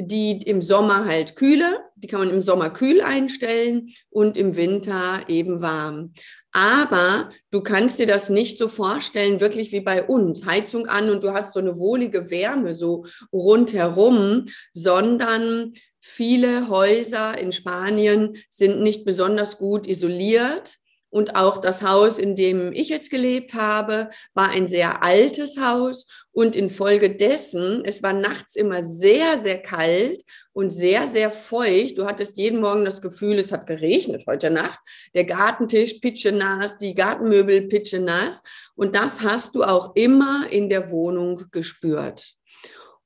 die 0.00 0.42
im 0.42 0.62
Sommer 0.62 1.06
halt 1.06 1.34
kühle, 1.34 1.80
die 1.96 2.06
kann 2.06 2.20
man 2.20 2.30
im 2.30 2.42
Sommer 2.42 2.70
kühl 2.70 3.00
einstellen 3.00 3.90
und 4.10 4.36
im 4.36 4.54
Winter 4.56 5.22
eben 5.26 5.60
warm. 5.60 6.12
Aber 6.52 7.30
du 7.50 7.62
kannst 7.62 7.98
dir 7.98 8.06
das 8.06 8.30
nicht 8.30 8.58
so 8.58 8.68
vorstellen, 8.68 9.40
wirklich 9.40 9.72
wie 9.72 9.80
bei 9.80 10.04
uns, 10.04 10.46
Heizung 10.46 10.86
an 10.86 11.10
und 11.10 11.24
du 11.24 11.32
hast 11.32 11.52
so 11.52 11.60
eine 11.60 11.76
wohlige 11.76 12.30
Wärme 12.30 12.74
so 12.74 13.06
rundherum, 13.32 14.46
sondern 14.72 15.74
viele 15.98 16.68
Häuser 16.68 17.36
in 17.36 17.52
Spanien 17.52 18.36
sind 18.48 18.80
nicht 18.80 19.04
besonders 19.04 19.58
gut 19.58 19.86
isoliert. 19.86 20.78
Und 21.10 21.36
auch 21.36 21.58
das 21.58 21.82
Haus, 21.82 22.18
in 22.18 22.34
dem 22.34 22.72
ich 22.72 22.90
jetzt 22.90 23.10
gelebt 23.10 23.54
habe, 23.54 24.10
war 24.34 24.50
ein 24.50 24.68
sehr 24.68 25.02
altes 25.02 25.58
Haus. 25.58 26.06
Und 26.32 26.54
infolgedessen, 26.54 27.82
es 27.84 28.02
war 28.02 28.12
nachts 28.12 28.54
immer 28.54 28.84
sehr, 28.84 29.40
sehr 29.40 29.58
kalt 29.58 30.22
und 30.52 30.70
sehr, 30.70 31.06
sehr 31.06 31.30
feucht. 31.30 31.98
Du 31.98 32.06
hattest 32.06 32.36
jeden 32.36 32.60
Morgen 32.60 32.84
das 32.84 33.02
Gefühl, 33.02 33.38
es 33.38 33.52
hat 33.52 33.66
geregnet 33.66 34.24
heute 34.26 34.50
Nacht. 34.50 34.78
Der 35.14 35.24
Gartentisch 35.24 35.94
pitschenass, 35.94 36.78
die 36.78 36.94
Gartenmöbel 36.94 37.68
pitschenass. 37.68 38.42
Und 38.76 38.94
das 38.94 39.22
hast 39.22 39.54
du 39.54 39.64
auch 39.64 39.96
immer 39.96 40.46
in 40.50 40.68
der 40.68 40.90
Wohnung 40.90 41.44
gespürt. 41.50 42.37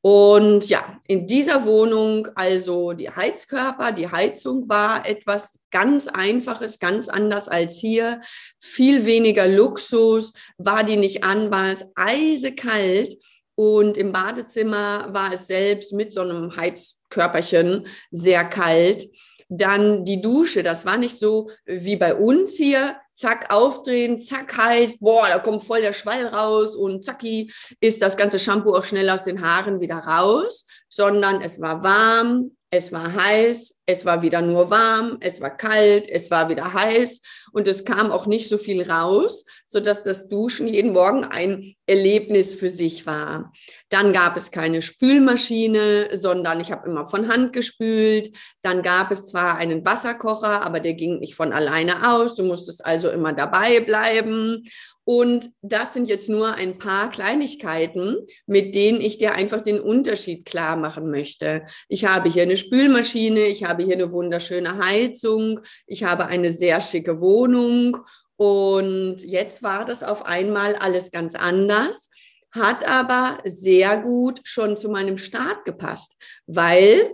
Und 0.04 0.68
ja, 0.68 1.00
in 1.06 1.28
dieser 1.28 1.64
Wohnung, 1.64 2.26
also 2.34 2.92
die 2.92 3.08
Heizkörper, 3.08 3.92
die 3.92 4.10
Heizung 4.10 4.68
war 4.68 5.08
etwas 5.08 5.60
ganz 5.70 6.08
Einfaches, 6.08 6.80
ganz 6.80 7.08
anders 7.08 7.48
als 7.48 7.78
hier. 7.78 8.20
Viel 8.58 9.06
weniger 9.06 9.46
Luxus, 9.46 10.32
war 10.58 10.82
die 10.82 10.96
nicht 10.96 11.22
an, 11.22 11.52
war 11.52 11.68
es 11.68 11.84
eisekalt. 11.94 13.16
Und 13.54 13.96
im 13.96 14.10
Badezimmer 14.10 15.08
war 15.12 15.32
es 15.32 15.46
selbst 15.46 15.92
mit 15.92 16.12
so 16.12 16.22
einem 16.22 16.56
Heizkörperchen 16.56 17.86
sehr 18.10 18.44
kalt. 18.44 19.08
Dann 19.48 20.04
die 20.04 20.20
Dusche, 20.20 20.64
das 20.64 20.84
war 20.84 20.96
nicht 20.96 21.16
so 21.16 21.48
wie 21.64 21.96
bei 21.96 22.16
uns 22.16 22.56
hier 22.56 22.96
zack, 23.14 23.52
aufdrehen, 23.52 24.20
zack, 24.20 24.56
heiß, 24.56 24.98
boah, 24.98 25.28
da 25.28 25.38
kommt 25.38 25.62
voll 25.62 25.80
der 25.80 25.92
Schwall 25.92 26.26
raus 26.26 26.74
und 26.74 27.04
zacki 27.04 27.52
ist 27.80 28.02
das 28.02 28.16
ganze 28.16 28.38
Shampoo 28.38 28.74
auch 28.74 28.84
schnell 28.84 29.10
aus 29.10 29.24
den 29.24 29.42
Haaren 29.42 29.80
wieder 29.80 29.96
raus, 29.96 30.66
sondern 30.88 31.40
es 31.40 31.60
war 31.60 31.82
warm, 31.82 32.56
es 32.74 32.90
war 32.90 33.12
heiß, 33.12 33.80
es 33.84 34.06
war 34.06 34.22
wieder 34.22 34.40
nur 34.40 34.70
warm, 34.70 35.18
es 35.20 35.42
war 35.42 35.54
kalt, 35.54 36.08
es 36.08 36.30
war 36.30 36.48
wieder 36.48 36.72
heiß 36.72 37.20
und 37.52 37.68
es 37.68 37.84
kam 37.84 38.10
auch 38.10 38.24
nicht 38.24 38.48
so 38.48 38.56
viel 38.56 38.90
raus, 38.90 39.44
sodass 39.66 40.04
das 40.04 40.30
Duschen 40.30 40.66
jeden 40.66 40.94
Morgen 40.94 41.24
ein 41.24 41.74
Erlebnis 41.84 42.54
für 42.54 42.70
sich 42.70 43.06
war. 43.06 43.52
Dann 43.90 44.14
gab 44.14 44.38
es 44.38 44.50
keine 44.50 44.80
Spülmaschine, 44.80 46.16
sondern 46.16 46.60
ich 46.60 46.72
habe 46.72 46.88
immer 46.88 47.04
von 47.04 47.28
Hand 47.28 47.52
gespült. 47.52 48.30
Dann 48.62 48.80
gab 48.80 49.10
es 49.10 49.26
zwar 49.26 49.58
einen 49.58 49.84
Wasserkocher, 49.84 50.62
aber 50.62 50.80
der 50.80 50.94
ging 50.94 51.18
nicht 51.18 51.34
von 51.34 51.52
alleine 51.52 52.10
aus. 52.10 52.36
Du 52.36 52.42
musstest 52.42 52.86
also 52.86 53.10
immer 53.10 53.34
dabei 53.34 53.80
bleiben. 53.80 54.64
Und 55.04 55.50
das 55.62 55.94
sind 55.94 56.08
jetzt 56.08 56.28
nur 56.28 56.54
ein 56.54 56.78
paar 56.78 57.10
Kleinigkeiten, 57.10 58.18
mit 58.46 58.74
denen 58.74 59.00
ich 59.00 59.18
dir 59.18 59.32
einfach 59.34 59.60
den 59.60 59.80
Unterschied 59.80 60.44
klar 60.44 60.76
machen 60.76 61.10
möchte. 61.10 61.64
Ich 61.88 62.04
habe 62.04 62.28
hier 62.28 62.44
eine 62.44 62.56
Spülmaschine, 62.56 63.46
ich 63.46 63.64
habe 63.64 63.82
hier 63.82 63.94
eine 63.94 64.12
wunderschöne 64.12 64.78
Heizung, 64.78 65.60
ich 65.86 66.04
habe 66.04 66.26
eine 66.26 66.52
sehr 66.52 66.80
schicke 66.80 67.20
Wohnung. 67.20 67.98
Und 68.36 69.22
jetzt 69.22 69.62
war 69.62 69.84
das 69.84 70.04
auf 70.04 70.26
einmal 70.26 70.76
alles 70.76 71.10
ganz 71.10 71.34
anders, 71.34 72.08
hat 72.52 72.88
aber 72.88 73.38
sehr 73.44 73.96
gut 73.98 74.40
schon 74.44 74.76
zu 74.76 74.88
meinem 74.88 75.18
Start 75.18 75.64
gepasst, 75.64 76.16
weil 76.46 77.12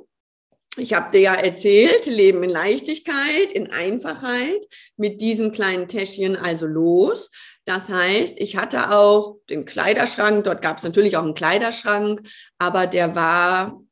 ich 0.76 0.92
habe 0.94 1.10
dir 1.10 1.20
ja 1.20 1.34
erzählt, 1.34 2.06
Leben 2.06 2.42
in 2.42 2.50
Leichtigkeit, 2.50 3.52
in 3.52 3.70
Einfachheit, 3.70 4.64
mit 4.96 5.20
diesem 5.20 5.50
kleinen 5.52 5.88
Täschchen 5.88 6.36
also 6.36 6.66
los. 6.66 7.30
Das 7.68 7.90
heißt, 7.90 8.40
ich 8.40 8.56
hatte 8.56 8.92
auch 8.92 9.40
den 9.50 9.66
Kleiderschrank, 9.66 10.42
dort 10.44 10.62
gab 10.62 10.78
es 10.78 10.84
natürlich 10.84 11.18
auch 11.18 11.22
einen 11.22 11.34
Kleiderschrank, 11.34 12.26
aber 12.56 12.86
der 12.86 13.14
war 13.14 13.82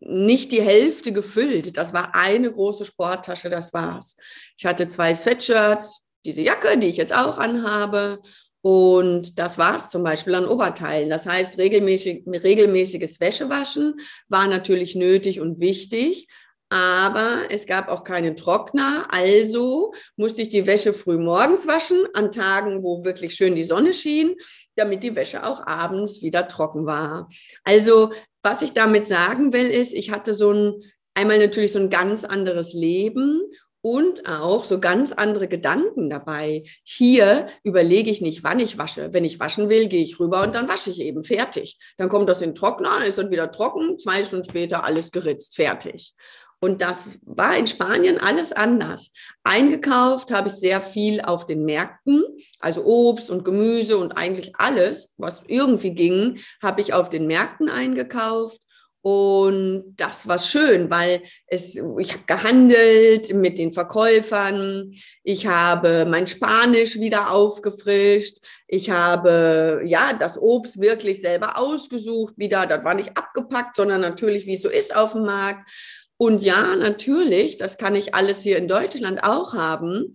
nicht 0.00 0.52
die 0.52 0.62
Hälfte 0.62 1.12
gefüllt. 1.12 1.76
Das 1.76 1.92
war 1.92 2.14
eine 2.14 2.50
große 2.50 2.86
Sporttasche, 2.86 3.50
das 3.50 3.74
war's. 3.74 4.16
Ich 4.56 4.64
hatte 4.64 4.88
zwei 4.88 5.14
Sweatshirts, 5.14 6.00
diese 6.24 6.40
Jacke, 6.40 6.78
die 6.78 6.86
ich 6.86 6.96
jetzt 6.96 7.14
auch 7.14 7.36
anhabe. 7.36 8.22
Und 8.62 9.38
das 9.38 9.58
war 9.58 9.76
es 9.76 9.90
zum 9.90 10.02
Beispiel 10.02 10.34
an 10.34 10.48
Oberteilen. 10.48 11.10
Das 11.10 11.26
heißt, 11.26 11.58
regelmäßig, 11.58 12.24
regelmäßiges 12.26 13.20
Wäschewaschen 13.20 14.00
war 14.28 14.46
natürlich 14.46 14.94
nötig 14.94 15.42
und 15.42 15.60
wichtig. 15.60 16.26
Aber 16.68 17.42
es 17.48 17.66
gab 17.66 17.88
auch 17.88 18.02
keinen 18.02 18.34
Trockner, 18.34 19.06
also 19.10 19.92
musste 20.16 20.42
ich 20.42 20.48
die 20.48 20.66
Wäsche 20.66 20.92
früh 20.92 21.16
morgens 21.16 21.68
waschen, 21.68 21.98
an 22.12 22.32
Tagen, 22.32 22.82
wo 22.82 23.04
wirklich 23.04 23.34
schön 23.34 23.54
die 23.54 23.62
Sonne 23.62 23.92
schien, 23.92 24.34
damit 24.74 25.04
die 25.04 25.14
Wäsche 25.14 25.46
auch 25.46 25.64
abends 25.64 26.22
wieder 26.22 26.48
trocken 26.48 26.84
war. 26.84 27.28
Also, 27.62 28.10
was 28.42 28.62
ich 28.62 28.72
damit 28.72 29.06
sagen 29.06 29.52
will, 29.52 29.68
ist, 29.68 29.94
ich 29.94 30.10
hatte 30.10 30.34
so 30.34 30.52
ein, 30.52 30.74
einmal 31.14 31.38
natürlich 31.38 31.70
so 31.70 31.78
ein 31.78 31.90
ganz 31.90 32.24
anderes 32.24 32.72
Leben 32.72 33.42
und 33.80 34.28
auch 34.28 34.64
so 34.64 34.80
ganz 34.80 35.12
andere 35.12 35.46
Gedanken 35.46 36.10
dabei. 36.10 36.64
Hier 36.82 37.46
überlege 37.62 38.10
ich 38.10 38.20
nicht, 38.20 38.42
wann 38.42 38.58
ich 38.58 38.78
wasche. 38.78 39.10
Wenn 39.12 39.24
ich 39.24 39.38
waschen 39.38 39.68
will, 39.68 39.86
gehe 39.86 40.02
ich 40.02 40.18
rüber 40.18 40.42
und 40.42 40.56
dann 40.56 40.66
wasche 40.66 40.90
ich 40.90 40.98
eben 40.98 41.22
fertig. 41.22 41.78
Dann 41.96 42.08
kommt 42.08 42.28
das 42.28 42.42
in 42.42 42.50
den 42.50 42.56
Trockner, 42.56 43.04
ist 43.04 43.18
dann 43.18 43.30
wieder 43.30 43.52
trocken, 43.52 43.96
zwei 44.00 44.24
Stunden 44.24 44.44
später 44.44 44.82
alles 44.82 45.12
geritzt, 45.12 45.54
fertig. 45.54 46.14
Und 46.60 46.80
das 46.80 47.20
war 47.24 47.56
in 47.56 47.66
Spanien 47.66 48.18
alles 48.18 48.52
anders. 48.52 49.12
Eingekauft 49.44 50.30
habe 50.30 50.48
ich 50.48 50.54
sehr 50.54 50.80
viel 50.80 51.20
auf 51.20 51.44
den 51.44 51.64
Märkten, 51.64 52.24
also 52.60 52.84
Obst 52.84 53.30
und 53.30 53.44
Gemüse 53.44 53.98
und 53.98 54.12
eigentlich 54.12 54.56
alles, 54.56 55.14
was 55.18 55.42
irgendwie 55.46 55.94
ging, 55.94 56.38
habe 56.62 56.80
ich 56.80 56.94
auf 56.94 57.08
den 57.08 57.26
Märkten 57.26 57.68
eingekauft. 57.68 58.60
Und 59.02 59.94
das 59.98 60.26
war 60.26 60.40
schön, 60.40 60.90
weil 60.90 61.22
es, 61.46 61.76
ich 61.76 62.12
habe 62.12 62.24
gehandelt 62.26 63.32
mit 63.34 63.56
den 63.56 63.70
Verkäufern. 63.70 64.92
Ich 65.22 65.46
habe 65.46 66.06
mein 66.10 66.26
Spanisch 66.26 66.98
wieder 66.98 67.30
aufgefrischt. 67.30 68.38
Ich 68.66 68.90
habe 68.90 69.82
ja 69.84 70.12
das 70.12 70.36
Obst 70.42 70.80
wirklich 70.80 71.20
selber 71.20 71.56
ausgesucht 71.56 72.36
wieder. 72.36 72.66
Das 72.66 72.84
war 72.84 72.94
nicht 72.94 73.16
abgepackt, 73.16 73.76
sondern 73.76 74.00
natürlich, 74.00 74.46
wie 74.46 74.54
es 74.54 74.62
so 74.62 74.68
ist 74.68 74.96
auf 74.96 75.12
dem 75.12 75.22
Markt. 75.22 75.70
Und 76.18 76.42
ja, 76.42 76.76
natürlich, 76.76 77.56
das 77.56 77.78
kann 77.78 77.94
ich 77.94 78.14
alles 78.14 78.42
hier 78.42 78.56
in 78.56 78.68
Deutschland 78.68 79.22
auch 79.22 79.54
haben. 79.54 80.14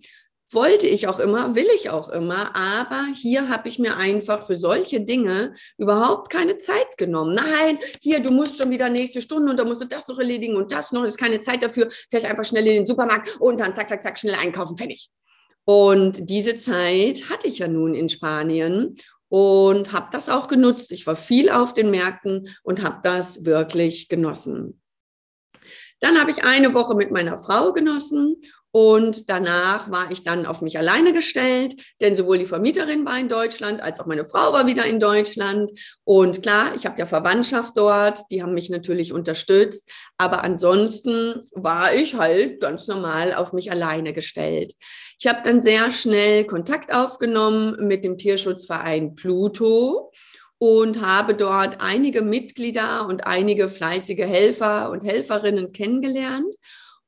Wollte 0.50 0.86
ich 0.86 1.08
auch 1.08 1.18
immer, 1.18 1.54
will 1.54 1.68
ich 1.74 1.88
auch 1.88 2.10
immer, 2.10 2.54
aber 2.54 3.06
hier 3.14 3.48
habe 3.48 3.70
ich 3.70 3.78
mir 3.78 3.96
einfach 3.96 4.46
für 4.46 4.56
solche 4.56 5.00
Dinge 5.00 5.54
überhaupt 5.78 6.30
keine 6.30 6.58
Zeit 6.58 6.98
genommen. 6.98 7.34
Nein, 7.34 7.78
hier, 8.02 8.20
du 8.20 8.32
musst 8.32 8.58
schon 8.58 8.70
wieder 8.70 8.90
nächste 8.90 9.22
Stunde 9.22 9.50
und 9.50 9.56
da 9.56 9.64
musst 9.64 9.80
du 9.80 9.86
das 9.86 10.08
noch 10.08 10.18
erledigen 10.18 10.56
und 10.56 10.70
das 10.70 10.92
noch, 10.92 11.04
ist 11.04 11.16
keine 11.16 11.40
Zeit 11.40 11.62
dafür, 11.62 11.88
fährst 12.10 12.26
einfach 12.26 12.44
schnell 12.44 12.66
in 12.66 12.74
den 12.74 12.86
Supermarkt 12.86 13.40
und 13.40 13.60
dann 13.60 13.72
zack, 13.72 13.88
zack, 13.88 14.02
zack, 14.02 14.18
schnell 14.18 14.34
einkaufen, 14.34 14.76
fertig. 14.76 15.08
Und 15.64 16.28
diese 16.28 16.58
Zeit 16.58 17.30
hatte 17.30 17.46
ich 17.46 17.60
ja 17.60 17.68
nun 17.68 17.94
in 17.94 18.10
Spanien 18.10 18.96
und 19.28 19.92
habe 19.92 20.08
das 20.12 20.28
auch 20.28 20.48
genutzt. 20.48 20.92
Ich 20.92 21.06
war 21.06 21.16
viel 21.16 21.48
auf 21.48 21.72
den 21.72 21.90
Märkten 21.90 22.48
und 22.62 22.82
habe 22.82 22.98
das 23.02 23.46
wirklich 23.46 24.08
genossen. 24.08 24.81
Dann 26.02 26.20
habe 26.20 26.32
ich 26.32 26.44
eine 26.44 26.74
Woche 26.74 26.96
mit 26.96 27.12
meiner 27.12 27.38
Frau 27.38 27.72
genossen 27.72 28.36
und 28.72 29.28
danach 29.28 29.90
war 29.90 30.10
ich 30.10 30.24
dann 30.24 30.46
auf 30.46 30.62
mich 30.62 30.78
alleine 30.78 31.12
gestellt, 31.12 31.76
denn 32.00 32.16
sowohl 32.16 32.38
die 32.38 32.46
Vermieterin 32.46 33.04
war 33.04 33.18
in 33.18 33.28
Deutschland 33.28 33.82
als 33.82 34.00
auch 34.00 34.06
meine 34.06 34.24
Frau 34.24 34.52
war 34.52 34.66
wieder 34.66 34.84
in 34.86 34.98
Deutschland. 34.98 35.70
Und 36.04 36.42
klar, 36.42 36.72
ich 36.74 36.86
habe 36.86 36.98
ja 36.98 37.04
Verwandtschaft 37.06 37.76
dort, 37.76 38.18
die 38.30 38.42
haben 38.42 38.54
mich 38.54 38.68
natürlich 38.68 39.12
unterstützt. 39.12 39.88
Aber 40.16 40.42
ansonsten 40.42 41.34
war 41.52 41.94
ich 41.94 42.14
halt 42.14 42.60
ganz 42.60 42.88
normal 42.88 43.34
auf 43.34 43.52
mich 43.52 43.70
alleine 43.70 44.14
gestellt. 44.14 44.72
Ich 45.20 45.26
habe 45.28 45.42
dann 45.44 45.60
sehr 45.60 45.92
schnell 45.92 46.46
Kontakt 46.46 46.92
aufgenommen 46.92 47.76
mit 47.86 48.04
dem 48.04 48.16
Tierschutzverein 48.16 49.14
Pluto 49.14 50.10
und 50.62 51.00
habe 51.00 51.34
dort 51.34 51.80
einige 51.80 52.22
Mitglieder 52.22 53.08
und 53.08 53.26
einige 53.26 53.68
fleißige 53.68 54.26
Helfer 54.26 54.92
und 54.92 55.02
Helferinnen 55.02 55.72
kennengelernt 55.72 56.54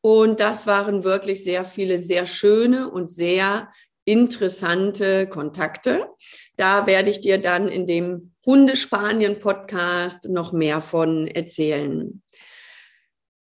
und 0.00 0.40
das 0.40 0.66
waren 0.66 1.04
wirklich 1.04 1.44
sehr 1.44 1.64
viele 1.64 2.00
sehr 2.00 2.26
schöne 2.26 2.90
und 2.90 3.12
sehr 3.12 3.68
interessante 4.04 5.28
Kontakte. 5.28 6.08
Da 6.56 6.88
werde 6.88 7.11
ich 7.11 7.20
dir 7.20 7.38
dann 7.38 7.68
in 7.68 7.87
dem 7.87 8.32
Hundespanien-Podcast 8.44 10.30
noch 10.30 10.52
mehr 10.52 10.80
von 10.80 11.28
erzählen. 11.28 12.25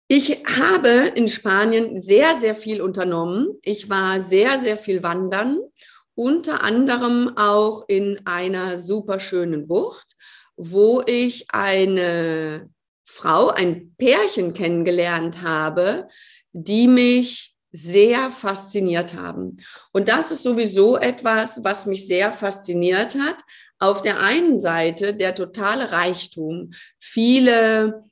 Ich 0.08 0.44
habe 0.44 1.10
in 1.14 1.26
Spanien 1.26 2.02
sehr, 2.02 2.36
sehr 2.36 2.54
viel 2.54 2.82
unternommen. 2.82 3.48
Ich 3.62 3.88
war 3.88 4.20
sehr, 4.20 4.58
sehr 4.58 4.76
viel 4.76 5.02
wandern, 5.02 5.58
unter 6.16 6.64
anderem 6.64 7.37
auch 7.37 7.85
in 7.87 8.20
einer 8.26 8.78
super 8.78 9.20
schönen 9.20 9.68
Bucht, 9.68 10.16
wo 10.56 11.02
ich 11.06 11.46
eine 11.52 12.70
Frau, 13.04 13.50
ein 13.50 13.94
Pärchen 13.99 14.52
kennengelernt 14.52 15.42
habe, 15.42 16.08
die 16.52 16.88
mich 16.88 17.54
sehr 17.70 18.30
fasziniert 18.30 19.14
haben. 19.14 19.58
Und 19.92 20.08
das 20.08 20.30
ist 20.30 20.42
sowieso 20.42 20.96
etwas, 20.96 21.62
was 21.62 21.85
mich 21.85 22.06
sehr 22.06 22.32
fasziniert 22.32 23.14
hat. 23.16 23.42
Auf 23.78 24.00
der 24.00 24.20
einen 24.20 24.58
Seite 24.58 25.14
der 25.14 25.35
totale 25.35 25.92
Reichtum. 25.92 26.70
Viele 26.99 28.04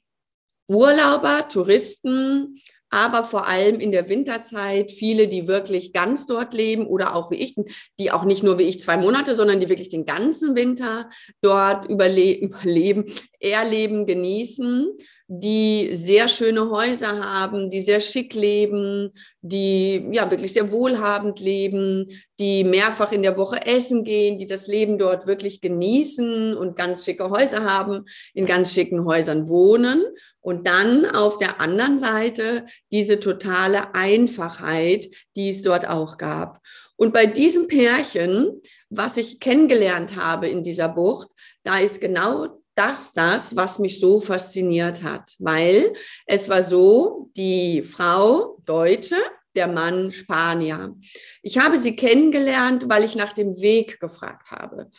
Urlauber, 0.69 1.49
Touristen, 1.49 2.61
aber 2.95 3.25
vor 3.25 3.49
allem 3.49 3.81
in 3.81 3.91
der 3.91 4.09
Winterzeit 4.09 4.93
viele, 4.93 5.27
die 5.27 5.49
wirklich 5.49 5.93
ganz 5.93 6.27
dort 6.27 6.55
leben 6.55 6.87
oder 6.87 7.17
auch 7.17 7.33
wie 7.33 7.37
ich, 7.37 7.57
die 7.99 8.13
auch 8.13 8.25
nicht 8.25 8.45
nur 8.45 8.57
wie 8.61 8.69
ich 8.69 8.81
zwei 8.81 8.97
Monate, 8.97 9.35
sondern 9.35 9.59
die 9.59 9.69
wirklich 9.69 9.89
den 9.89 10.07
ganzen 10.07 10.55
Winter 10.55 11.11
dort 11.41 11.87
überle 11.87 12.39
überleben, 12.39 13.05
erleben, 13.41 14.07
genießen 14.07 14.87
die 15.27 15.91
sehr 15.95 16.29
schöne 16.29 16.71
Häuser 16.71 17.25
haben, 17.25 17.71
die 17.71 17.81
sehr 17.81 18.01
schick 18.01 18.35
leben, 18.35 19.11
die 19.41 20.07
ja 20.13 20.31
wirklich 20.31 20.53
sehr 20.53 20.71
wohlhabend 20.71 21.41
leben, 21.41 22.07
die 22.39 22.63
mehrfach 22.63 23.11
in 23.11 23.23
der 23.23 23.39
Woche 23.39 23.65
essen 23.65 24.05
gehen, 24.05 24.39
die 24.39 24.45
das 24.45 24.67
Leben 24.67 24.99
dort 24.99 25.27
wirklich 25.27 25.63
genießen 25.63 26.55
und 26.55 26.77
ganz 26.77 27.05
schicke 27.05 27.31
Häuser 27.31 27.65
haben, 27.65 28.05
in 28.35 28.45
ganz 28.45 28.75
schicken 28.75 29.07
Häusern 29.07 29.49
wohnen. 29.49 30.05
Und 30.41 30.67
dann 30.67 31.07
auf 31.07 31.39
der 31.39 31.59
anderen 31.59 31.99
Seite 31.99 32.67
diese 32.93 33.19
totale 33.19 33.95
Einfachheit, 33.95 35.07
die 35.37 35.49
es 35.49 35.63
dort 35.63 35.89
auch 35.89 36.19
gab. 36.19 36.61
Und 36.97 37.15
bei 37.15 37.25
diesem 37.25 37.67
Pärchen, 37.67 38.61
was 38.91 39.17
ich 39.17 39.41
kennengelernt 39.41 40.17
habe 40.17 40.49
in 40.49 40.63
dieser 40.63 40.89
Bucht, 40.89 41.31
da 41.63 41.79
ist 41.79 42.01
genau 42.01 42.61
das 42.75 43.13
das, 43.13 43.55
was 43.57 43.79
mich 43.79 44.01
so 44.01 44.21
fasziniert 44.21 45.03
hat, 45.03 45.35
weil 45.39 45.95
es 46.27 46.49
war 46.49 46.63
so, 46.63 47.31
die 47.37 47.83
Frau 47.83 48.59
Deutsche, 48.65 49.17
der 49.55 49.69
Mann 49.69 50.11
Spanier. 50.13 50.97
Ich 51.43 51.59
habe 51.59 51.79
sie 51.79 51.95
kennengelernt, 51.95 52.89
weil 52.89 53.05
ich 53.05 53.15
nach 53.15 53.33
dem 53.33 53.61
Weg 53.61 54.01
gefragt 54.01 54.51
habe. 54.51 54.91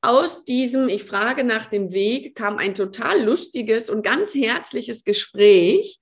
Aus 0.00 0.44
diesem 0.44 0.88
Ich 0.88 1.04
frage 1.04 1.44
nach 1.44 1.66
dem 1.66 1.92
Weg 1.92 2.36
kam 2.36 2.58
ein 2.58 2.74
total 2.74 3.22
lustiges 3.22 3.90
und 3.90 4.02
ganz 4.02 4.34
herzliches 4.34 5.04
Gespräch. 5.04 5.98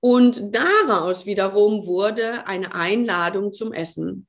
Und 0.00 0.54
daraus 0.54 1.26
wiederum 1.26 1.86
wurde 1.86 2.46
eine 2.46 2.74
Einladung 2.74 3.52
zum 3.52 3.72
Essen. 3.72 4.26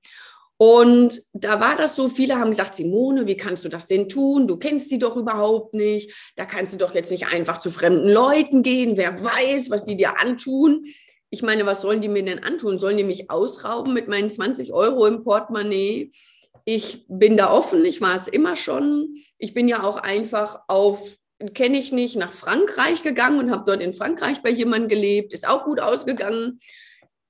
Und 0.57 1.21
da 1.33 1.59
war 1.59 1.75
das 1.75 1.95
so, 1.95 2.07
viele 2.07 2.39
haben 2.39 2.49
gesagt, 2.49 2.73
Simone, 2.73 3.27
wie 3.27 3.37
kannst 3.37 3.63
du 3.63 3.69
das 3.69 3.85
denn 3.85 4.09
tun? 4.09 4.47
Du 4.47 4.57
kennst 4.57 4.89
sie 4.89 4.97
doch 4.97 5.15
überhaupt 5.15 5.75
nicht. 5.75 6.11
Da 6.35 6.45
kannst 6.45 6.73
du 6.73 6.77
doch 6.77 6.95
jetzt 6.95 7.11
nicht 7.11 7.27
einfach 7.27 7.59
zu 7.59 7.69
fremden 7.69 8.09
Leuten 8.09 8.63
gehen. 8.63 8.97
Wer 8.97 9.23
weiß, 9.23 9.69
was 9.69 9.85
die 9.85 9.95
dir 9.95 10.19
antun. 10.19 10.85
Ich 11.29 11.43
meine, 11.43 11.65
was 11.67 11.81
sollen 11.81 12.01
die 12.01 12.09
mir 12.09 12.25
denn 12.25 12.43
antun? 12.43 12.79
Sollen 12.79 12.97
die 12.97 13.03
mich 13.03 13.29
ausrauben 13.29 13.93
mit 13.93 14.07
meinen 14.07 14.31
20 14.31 14.73
Euro 14.73 15.05
im 15.05 15.23
Portemonnaie? 15.23 16.11
Ich 16.65 17.05
bin 17.07 17.37
da 17.37 17.51
offen, 17.51 17.85
ich 17.85 18.01
war 18.01 18.15
es 18.15 18.27
immer 18.27 18.55
schon. 18.55 19.23
Ich 19.37 19.53
bin 19.53 19.67
ja 19.67 19.83
auch 19.83 19.97
einfach 19.97 20.61
auf, 20.67 21.01
kenne 21.53 21.77
ich 21.77 21.91
nicht, 21.91 22.15
nach 22.15 22.33
Frankreich 22.33 23.03
gegangen 23.03 23.39
und 23.39 23.51
habe 23.51 23.63
dort 23.65 23.81
in 23.81 23.93
Frankreich 23.93 24.41
bei 24.41 24.49
jemandem 24.49 24.89
gelebt. 24.89 25.33
Ist 25.33 25.47
auch 25.47 25.65
gut 25.65 25.79
ausgegangen 25.79 26.59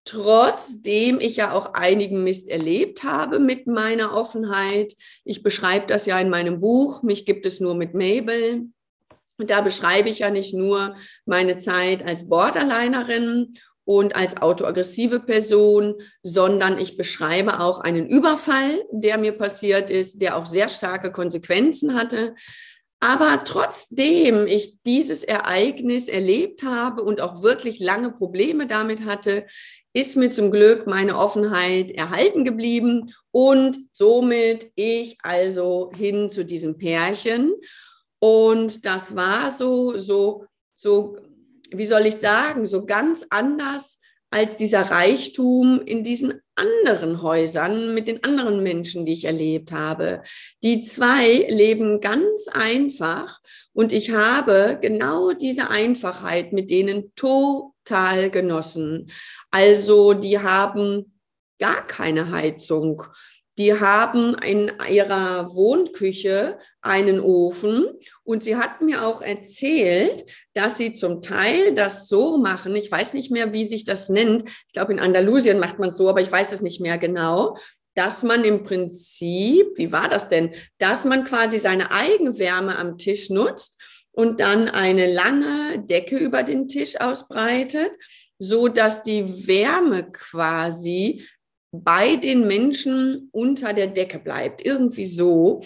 trotzdem 0.08 1.20
ich 1.20 1.36
ja 1.38 1.52
auch 1.52 1.74
einigen 1.74 2.24
Mist 2.24 2.50
erlebt 2.50 3.04
habe 3.04 3.40
mit 3.40 3.68
meiner 3.68 4.14
Offenheit. 4.14 4.96
Ich 5.26 5.44
beschreibe 5.44 5.86
das 5.88 6.06
ja 6.06 6.20
in 6.20 6.30
meinem 6.30 6.60
Buch, 6.60 7.04
mich 7.04 7.26
gibt 7.26 7.46
es 7.46 7.60
nur 7.60 7.76
mit 7.76 7.94
Mabel. 7.94 8.68
Und 9.38 9.50
da 9.50 9.62
beschreibe 9.62 10.10
ich 10.10 10.20
ja 10.20 10.30
nicht 10.30 10.54
nur 10.54 10.96
meine 11.26 11.58
Zeit 11.58 12.04
als 12.04 12.28
Borderlinerin 12.28 13.52
und 13.86 14.16
als 14.16 14.42
autoaggressive 14.42 15.20
Person, 15.20 15.96
sondern 16.24 16.78
ich 16.78 16.98
beschreibe 16.98 17.60
auch 17.60 17.80
einen 17.80 18.08
Überfall, 18.08 18.84
der 18.92 19.18
mir 19.18 19.34
passiert 19.34 19.90
ist, 19.90 20.22
der 20.22 20.38
auch 20.38 20.46
sehr 20.46 20.70
starke 20.70 21.12
Konsequenzen 21.12 21.94
hatte. 21.94 22.36
Aber 23.00 23.44
trotzdem 23.46 24.48
ich 24.48 24.82
dieses 24.86 25.24
Ereignis 25.24 26.08
erlebt 26.08 26.64
habe 26.64 27.04
und 27.04 27.22
auch 27.22 27.44
wirklich 27.44 27.80
lange 27.80 28.12
Probleme 28.12 28.66
damit 28.66 29.06
hatte, 29.06 29.46
ist 29.94 30.16
mir 30.16 30.32
zum 30.32 30.52
Glück 30.52 30.86
meine 30.88 31.18
Offenheit 31.18 31.92
erhalten 31.92 32.46
geblieben 32.46 33.14
und 33.32 33.78
somit 33.94 34.72
ich 34.76 35.18
also 35.24 35.92
hin 35.96 36.30
zu 36.30 36.46
diesem 36.46 36.78
Pärchen. 36.78 37.54
Und 38.20 38.86
das 38.86 39.16
war 39.16 39.52
so, 39.52 39.98
so, 39.98 40.46
so, 40.76 41.18
wie 41.72 41.86
soll 41.86 42.06
ich 42.06 42.18
sagen, 42.18 42.66
so 42.66 42.86
ganz 42.86 43.26
anders 43.30 44.00
als 44.30 44.58
dieser 44.58 44.82
Reichtum 44.82 45.82
in 45.86 46.04
diesen 46.04 46.42
anderen 46.56 47.22
Häusern 47.22 47.94
mit 47.94 48.08
den 48.08 48.24
anderen 48.24 48.62
Menschen, 48.62 49.06
die 49.06 49.14
ich 49.14 49.26
erlebt 49.26 49.72
habe. 49.72 50.22
Die 50.64 50.82
zwei 50.82 51.46
leben 51.50 52.02
ganz 52.02 52.48
einfach 52.52 53.40
und 53.74 53.94
ich 53.94 54.12
habe 54.12 54.78
genau 54.82 55.32
diese 55.32 55.70
Einfachheit 55.70 56.52
mit 56.52 56.70
denen 56.70 57.14
total 57.16 57.72
genossen. 58.30 59.12
Also 59.52 60.14
die 60.14 60.40
haben 60.40 61.20
gar 61.60 61.86
keine 61.88 62.32
Heizung. 62.32 63.04
Die 63.58 63.74
haben 63.74 64.36
in 64.36 64.72
ihrer 64.88 65.52
Wohnküche 65.52 66.60
einen 66.82 67.20
Ofen 67.20 67.88
und 68.24 68.44
sie 68.44 68.56
hat 68.56 68.82
mir 68.82 69.04
auch 69.04 69.22
erzählt, 69.22 70.26
dass 70.54 70.78
sie 70.78 70.94
zum 70.94 71.24
Teil 71.24 71.74
das 71.74 72.08
so 72.08 72.38
machen. 72.38 72.76
Ich 72.76 72.92
weiß 72.92 73.14
nicht 73.14 73.32
mehr, 73.32 73.54
wie 73.54 73.66
sich 73.66 73.84
das 73.84 74.10
nennt. 74.10 74.48
Ich 74.68 74.74
glaube, 74.74 74.94
in 74.94 75.00
Andalusien 75.00 75.58
macht 75.60 75.80
man 75.80 75.90
es 75.90 75.98
so, 75.98 76.08
aber 76.08 76.22
ich 76.22 76.32
weiß 76.32 76.52
es 76.52 76.62
nicht 76.62 76.82
mehr 76.82 76.98
genau 76.98 77.58
dass 77.98 78.22
man 78.22 78.44
im 78.44 78.64
Prinzip, 78.64 79.76
wie 79.76 79.92
war 79.92 80.08
das 80.08 80.30
denn, 80.30 80.54
dass 80.78 81.04
man 81.04 81.24
quasi 81.24 81.58
seine 81.58 81.90
Eigenwärme 81.90 82.78
am 82.78 83.00
Tisch 83.00 83.32
nutzt 83.32 83.82
und 84.18 84.40
dann 84.40 84.68
eine 84.68 85.14
lange 85.14 85.78
Decke 85.78 86.18
über 86.18 86.42
den 86.42 86.68
Tisch 86.68 87.00
ausbreitet, 87.00 87.92
so 88.40 88.68
dass 88.68 89.04
die 89.04 89.46
Wärme 89.48 90.12
quasi 90.12 91.24
bei 91.72 92.16
den 92.16 92.48
Menschen 92.48 93.30
unter 93.32 93.74
der 93.74 93.86
Decke 93.86 94.18
bleibt, 94.18 94.66
irgendwie 94.66 95.06
so. 95.06 95.62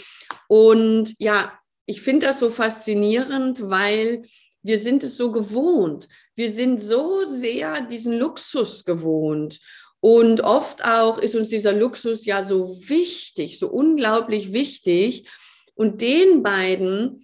Und 0.49 1.15
ja, 1.17 1.57
ich 1.85 2.01
finde 2.01 2.25
das 2.25 2.41
so 2.41 2.49
faszinierend, 2.49 3.69
weil 3.69 4.23
wir 4.63 4.79
sind 4.79 5.05
es 5.05 5.15
so 5.15 5.31
gewohnt. 5.31 6.09
Wir 6.35 6.49
sind 6.49 6.81
so 6.81 7.23
sehr 7.23 7.79
diesen 7.83 8.19
Luxus 8.19 8.83
gewohnt. 8.83 9.59
Und 10.01 10.41
oft 10.41 10.83
auch 10.83 11.19
ist 11.19 11.35
uns 11.35 11.47
dieser 11.47 11.71
Luxus 11.71 12.25
ja 12.25 12.43
so 12.43 12.77
wichtig, 12.89 13.59
so 13.59 13.69
unglaublich 13.69 14.51
wichtig. 14.51 15.25
Und 15.73 16.01
den 16.01 16.43
beiden, 16.43 17.23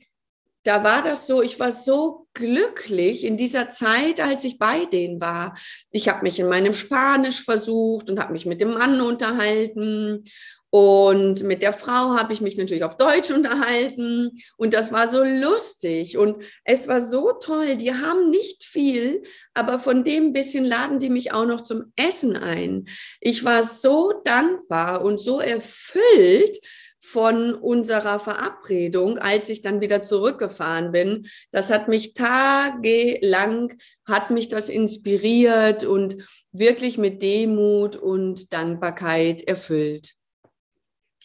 da 0.68 0.84
war 0.84 1.02
das 1.02 1.28
so, 1.28 1.42
ich 1.42 1.62
war 1.62 1.72
so 1.72 2.28
glücklich 2.34 3.24
in 3.24 3.38
dieser 3.38 3.70
Zeit, 3.70 4.20
als 4.20 4.44
ich 4.44 4.60
bei 4.60 4.86
denen 4.86 5.22
war. 5.22 5.56
Ich 5.92 6.10
habe 6.10 6.24
mich 6.24 6.40
in 6.42 6.50
meinem 6.50 6.74
Spanisch 6.74 7.42
versucht 7.42 8.10
und 8.10 8.20
habe 8.20 8.34
mich 8.34 8.46
mit 8.46 8.60
dem 8.60 8.74
Mann 8.74 9.00
unterhalten. 9.00 10.26
Und 10.70 11.44
mit 11.44 11.64
der 11.64 11.72
Frau 11.72 12.18
habe 12.18 12.34
ich 12.34 12.42
mich 12.42 12.58
natürlich 12.58 12.84
auf 12.84 12.98
Deutsch 12.98 13.32
unterhalten 13.32 14.32
und 14.58 14.74
das 14.74 14.92
war 14.92 15.08
so 15.08 15.24
lustig 15.24 16.18
und 16.18 16.44
es 16.66 16.90
war 16.90 17.00
so 17.00 17.32
toll. 17.32 17.78
Die 17.78 17.94
haben 17.94 18.30
nicht 18.30 18.66
viel, 18.66 19.24
aber 19.54 19.80
von 19.80 20.04
dem 20.04 20.34
bisschen 20.34 20.66
laden 20.66 21.00
die 21.00 21.10
mich 21.10 21.32
auch 21.32 21.46
noch 21.46 21.62
zum 21.62 21.94
Essen 21.96 22.36
ein. 22.36 22.90
Ich 23.22 23.46
war 23.46 23.64
so 23.64 24.22
dankbar 24.26 25.06
und 25.06 25.22
so 25.22 25.40
erfüllt 25.40 26.58
von 27.08 27.54
unserer 27.54 28.20
Verabredung, 28.20 29.18
als 29.18 29.48
ich 29.48 29.62
dann 29.62 29.80
wieder 29.80 30.02
zurückgefahren 30.02 30.92
bin. 30.92 31.26
Das 31.52 31.70
hat 31.70 31.88
mich 31.88 32.14
tagelang, 32.14 33.78
hat 34.06 34.30
mich 34.30 34.50
das 34.50 34.68
inspiriert 34.68 35.86
und 35.86 36.18
wirklich 36.52 36.98
mit 36.98 37.22
Demut 37.22 37.96
und 37.96 38.52
Dankbarkeit 38.52 39.42
erfüllt. 39.42 40.16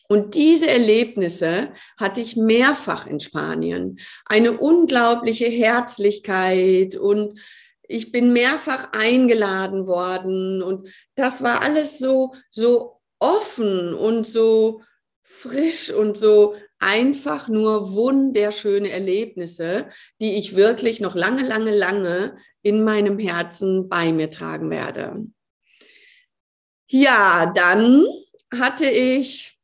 Und 0.08 0.36
diese 0.36 0.70
Erlebnisse 0.70 1.72
hatte 1.98 2.20
ich 2.20 2.36
mehrfach 2.36 3.08
in 3.08 3.18
Spanien. 3.18 3.98
Eine 4.24 4.52
unglaubliche 4.52 5.46
Herzlichkeit 5.46 6.94
und 6.94 7.34
ich 7.88 8.12
bin 8.12 8.32
mehrfach 8.32 8.92
eingeladen 8.92 9.88
worden 9.88 10.62
und 10.62 10.86
das 11.16 11.42
war 11.42 11.62
alles 11.62 11.98
so, 11.98 12.34
so 12.50 13.00
offen 13.18 13.94
und 13.94 14.28
so 14.28 14.80
frisch 15.22 15.90
und 15.90 16.18
so 16.18 16.54
einfach 16.78 17.48
nur 17.48 17.92
wunderschöne 17.92 18.90
Erlebnisse, 18.90 19.88
die 20.20 20.34
ich 20.34 20.56
wirklich 20.56 21.00
noch 21.00 21.14
lange, 21.14 21.42
lange, 21.46 21.70
lange 21.70 22.36
in 22.62 22.82
meinem 22.82 23.18
Herzen 23.18 23.88
bei 23.88 24.12
mir 24.12 24.30
tragen 24.30 24.70
werde. 24.70 25.26
Ja, 26.88 27.52
dann 27.54 28.04
hatte 28.52 28.86
ich 28.86 29.58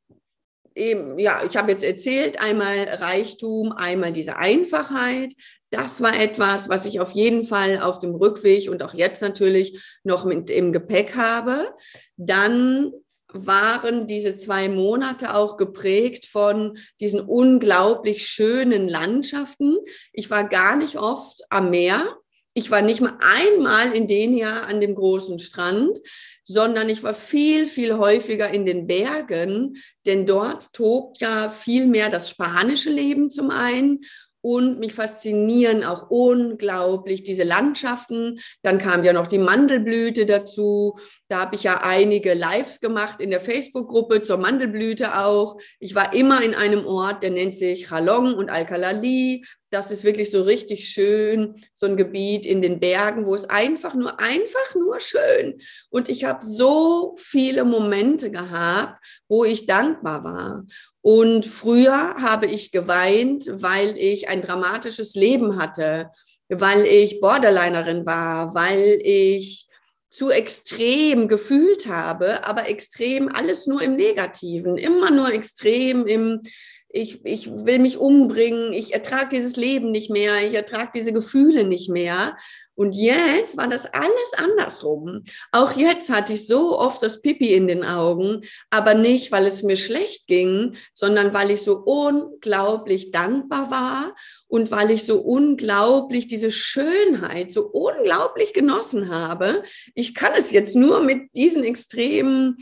eben, 0.77 1.19
ja, 1.19 1.43
ich 1.45 1.57
habe 1.57 1.73
jetzt 1.73 1.85
erzählt, 1.85 2.41
einmal 2.41 2.85
Reichtum, 2.85 3.73
einmal 3.73 4.13
diese 4.13 4.37
Einfachheit. 4.37 5.35
Das 5.71 6.01
war 6.01 6.19
etwas, 6.19 6.69
was 6.69 6.87
ich 6.87 7.01
auf 7.01 7.11
jeden 7.11 7.45
Fall 7.45 7.81
auf 7.81 7.99
dem 7.99 8.15
Rückweg 8.15 8.71
und 8.71 8.83
auch 8.83 8.95
jetzt 8.95 9.21
natürlich 9.21 9.83
noch 10.05 10.25
mit 10.25 10.49
im 10.51 10.73
Gepäck 10.73 11.17
habe. 11.17 11.75
Dann 12.17 12.93
waren 13.33 14.07
diese 14.07 14.37
zwei 14.37 14.69
Monate 14.69 15.35
auch 15.35 15.57
geprägt 15.57 16.27
von 16.27 16.79
diesen 17.01 17.21
unglaublich 17.21 18.27
schönen 18.27 18.89
Landschaften. 18.89 19.77
Ich 20.13 20.31
war 20.31 20.49
gar 20.49 20.77
nicht 20.77 20.97
oft 20.97 21.43
am 21.51 21.71
Meer. 21.71 22.17
Ich 22.55 22.71
war 22.71 22.83
nicht 22.83 23.01
mal 23.01 23.19
einmal 23.21 23.95
in 23.95 24.07
den 24.07 24.37
Jahr 24.37 24.67
an 24.67 24.81
dem 24.81 24.95
großen 24.95 25.39
Strand 25.39 25.99
sondern 26.51 26.89
ich 26.89 27.03
war 27.03 27.13
viel, 27.13 27.67
viel 27.67 27.99
häufiger 27.99 28.49
in 28.49 28.65
den 28.65 28.87
Bergen, 28.87 29.77
denn 30.07 30.25
dort 30.25 30.73
tobt 30.73 31.21
ja 31.21 31.51
viel 31.51 31.87
mehr 31.87 32.09
das 32.09 32.31
spanische 32.31 32.89
Leben 32.89 33.29
zum 33.29 33.51
einen 33.51 34.01
und 34.41 34.79
mich 34.79 34.95
faszinieren 34.95 35.85
auch 35.85 36.11
unglaublich 36.11 37.23
diese 37.23 37.43
Landschaften. 37.43 38.41
Dann 38.63 38.79
kam 38.79 39.05
ja 39.05 39.13
noch 39.13 39.27
die 39.27 39.39
Mandelblüte 39.39 40.27
dazu. 40.27 40.99
Da 41.29 41.41
habe 41.41 41.57
ich 41.57 41.65
ja 41.65 41.81
einige 41.83 42.35
Lives 42.35 42.81
gemacht 42.81 43.21
in 43.21 43.31
der 43.31 43.41
Facebook-Gruppe 43.41 44.23
zur 44.23 44.39
Mandelblüte 44.39 45.19
auch. 45.19 45.59
Ich 45.79 45.95
war 45.95 46.15
immer 46.15 46.43
in 46.43 46.55
einem 46.55 46.87
Ort, 46.87 47.23
der 47.23 47.31
nennt 47.31 47.55
sich 47.55 47.89
Chalong 47.89 48.35
und 48.35 48.51
Alcalali. 48.51 49.45
Das 49.71 49.91
ist 49.91 50.03
wirklich 50.05 50.31
so 50.31 50.43
richtig 50.43 50.89
schön, 50.89 51.57
so 51.75 51.87
ein 51.87 51.97
Gebiet 51.97 52.47
in 52.47 52.63
den 52.63 52.81
Bergen, 52.81 53.27
wo 53.27 53.35
es 53.35 53.51
einfach 53.51 53.95
nur, 53.95 54.19
einfach 54.19 54.75
nur 54.75 54.99
schön. 55.01 55.61
Und 55.91 56.09
ich 56.09 56.25
habe 56.25 56.45
so 56.45 57.15
viele 57.19 57.65
Momente 57.65 58.31
gehabt, 58.31 59.05
wo 59.29 59.45
ich 59.45 59.67
dankbar 59.67 60.25
war. 60.25 60.65
Und 61.03 61.45
früher 61.45 62.15
habe 62.21 62.47
ich 62.47 62.73
geweint, 62.73 63.47
weil 63.51 63.97
ich 63.99 64.29
ein 64.29 64.43
dramatisches 64.43 65.15
Leben 65.15 65.61
hatte, 65.61 66.11
weil 66.49 66.85
ich 66.85 67.21
Borderlinerin 67.21 68.07
war, 68.07 68.55
weil 68.55 68.99
ich 69.03 69.69
zu 70.11 70.31
extrem 70.31 71.29
gefühlt 71.29 71.87
habe, 71.87 72.45
aber 72.47 72.69
extrem 72.69 73.29
alles 73.29 73.67
nur 73.67 73.83
im 73.83 73.97
Negativen, 73.97 74.79
immer 74.79 75.11
nur 75.11 75.33
extrem 75.33 76.07
im, 76.07 76.41
ich, 76.91 77.25
ich 77.25 77.51
will 77.51 77.79
mich 77.79 77.99
umbringen, 77.99 78.73
ich 78.73 78.95
ertrage 78.95 79.29
dieses 79.33 79.57
Leben 79.57 79.91
nicht 79.91 80.11
mehr, 80.11 80.47
ich 80.47 80.55
ertrage 80.55 80.93
diese 80.95 81.13
Gefühle 81.13 81.65
nicht 81.65 81.91
mehr. 81.91 82.37
Und 82.75 82.93
jetzt 82.93 83.57
war 83.57 83.67
das 83.67 83.87
alles 83.87 84.33
andersrum. 84.37 85.25
Auch 85.51 85.73
jetzt 85.73 86.11
hatte 86.11 86.35
ich 86.35 86.47
so 86.47 86.79
oft 86.79 87.03
das 87.03 87.21
Pipi 87.21 87.53
in 87.53 87.67
den 87.67 87.85
Augen, 87.85 88.43
aber 88.71 88.95
nicht, 88.95 89.33
weil 89.33 89.47
es 89.47 89.65
mir 89.65 89.77
schlecht 89.77 90.29
ging, 90.29 90.77
sondern 90.95 91.35
weil 91.35 91.51
ich 91.51 91.63
so 91.63 91.79
unglaublich 91.79 93.11
dankbar 93.11 93.71
war 93.71 94.17
und 94.47 94.71
weil 94.71 94.93
ich 94.93 95.05
so 95.05 95.21
unglaublich 95.21 96.29
diese 96.29 96.53
Schönheit 96.53 97.51
so 97.51 97.67
unglaublich 97.67 98.53
genossen 98.53 99.11
habe. 99.11 99.65
Ich 99.95 100.15
kann 100.15 100.33
es 100.37 100.53
jetzt 100.53 100.77
nur 100.77 101.03
mit 101.03 101.35
diesen 101.35 101.65
extremen 101.65 102.59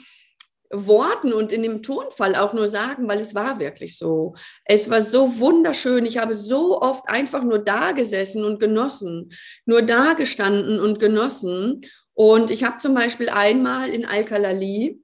Worten 0.72 1.32
und 1.32 1.52
in 1.52 1.62
dem 1.62 1.82
Tonfall 1.82 2.34
auch 2.34 2.52
nur 2.52 2.68
sagen, 2.68 3.08
weil 3.08 3.20
es 3.20 3.34
war 3.34 3.60
wirklich 3.60 3.96
so. 3.96 4.34
Es 4.64 4.90
war 4.90 5.02
so 5.02 5.38
wunderschön. 5.38 6.06
Ich 6.06 6.18
habe 6.18 6.34
so 6.34 6.80
oft 6.80 7.08
einfach 7.08 7.42
nur 7.42 7.58
da 7.58 7.92
gesessen 7.92 8.44
und 8.44 8.60
genossen, 8.60 9.30
nur 9.64 9.82
da 9.82 10.14
gestanden 10.14 10.80
und 10.80 10.98
genossen. 10.98 11.82
Und 12.14 12.50
ich 12.50 12.64
habe 12.64 12.78
zum 12.78 12.94
Beispiel 12.94 13.28
einmal 13.28 13.88
in 13.90 14.06
Alcalali 14.06 15.00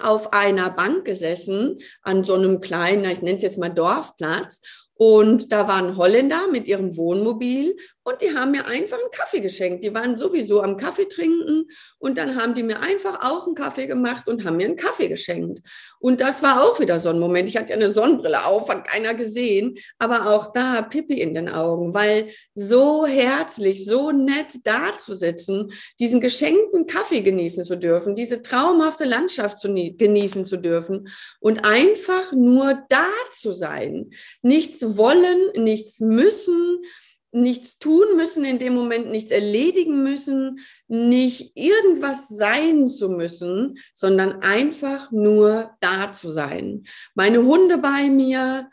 auf 0.00 0.32
einer 0.32 0.70
Bank 0.70 1.04
gesessen, 1.04 1.78
an 2.02 2.24
so 2.24 2.34
einem 2.34 2.60
kleinen, 2.60 3.04
ich 3.04 3.22
nenne 3.22 3.36
es 3.36 3.42
jetzt 3.42 3.58
mal 3.58 3.68
Dorfplatz. 3.68 4.60
Und 4.94 5.52
da 5.52 5.66
waren 5.68 5.96
Holländer 5.96 6.46
mit 6.48 6.68
ihrem 6.68 6.96
Wohnmobil 6.96 7.76
und 8.04 8.20
die 8.20 8.34
haben 8.34 8.50
mir 8.50 8.66
einfach 8.66 8.98
einen 8.98 9.10
Kaffee 9.10 9.40
geschenkt. 9.40 9.84
Die 9.84 9.94
waren 9.94 10.16
sowieso 10.16 10.62
am 10.62 10.76
Kaffee 10.76 11.06
trinken 11.06 11.68
und 11.98 12.18
dann 12.18 12.40
haben 12.40 12.54
die 12.54 12.62
mir 12.62 12.80
einfach 12.80 13.24
auch 13.24 13.46
einen 13.46 13.54
Kaffee 13.54 13.86
gemacht 13.86 14.28
und 14.28 14.44
haben 14.44 14.56
mir 14.56 14.66
einen 14.66 14.76
Kaffee 14.76 15.08
geschenkt. 15.08 15.60
Und 16.00 16.20
das 16.20 16.42
war 16.42 16.62
auch 16.62 16.80
wieder 16.80 16.98
so 16.98 17.10
ein 17.10 17.20
Moment. 17.20 17.48
Ich 17.48 17.56
hatte 17.56 17.70
ja 17.70 17.76
eine 17.76 17.92
Sonnenbrille 17.92 18.44
auf, 18.44 18.68
hat 18.68 18.86
keiner 18.88 19.14
gesehen, 19.14 19.76
aber 19.98 20.30
auch 20.30 20.52
da 20.52 20.82
Pippi 20.82 21.20
in 21.20 21.34
den 21.34 21.48
Augen, 21.48 21.94
weil 21.94 22.28
so 22.54 23.06
herzlich, 23.06 23.84
so 23.84 24.10
nett 24.10 24.58
da 24.64 24.92
zu 24.98 25.14
sitzen, 25.14 25.72
diesen 26.00 26.20
geschenkten 26.20 26.86
Kaffee 26.86 27.20
genießen 27.20 27.64
zu 27.64 27.76
dürfen, 27.76 28.14
diese 28.14 28.42
traumhafte 28.42 29.04
Landschaft 29.04 29.58
zu 29.58 29.72
genießen 29.72 30.44
zu 30.44 30.56
dürfen 30.56 31.08
und 31.40 31.64
einfach 31.64 32.32
nur 32.32 32.82
da 32.88 33.06
zu 33.30 33.52
sein. 33.52 34.10
Nichts 34.42 34.96
wollen, 34.96 35.62
nichts 35.62 36.00
müssen, 36.00 36.82
nichts 37.32 37.78
tun 37.78 38.16
müssen 38.16 38.44
in 38.44 38.58
dem 38.58 38.74
Moment, 38.74 39.10
nichts 39.10 39.30
erledigen 39.30 40.02
müssen, 40.02 40.60
nicht 40.86 41.56
irgendwas 41.56 42.28
sein 42.28 42.86
zu 42.88 43.08
müssen, 43.08 43.78
sondern 43.94 44.42
einfach 44.42 45.10
nur 45.10 45.76
da 45.80 46.12
zu 46.12 46.30
sein. 46.30 46.84
Meine 47.14 47.42
Hunde 47.42 47.78
bei 47.78 48.10
mir, 48.10 48.70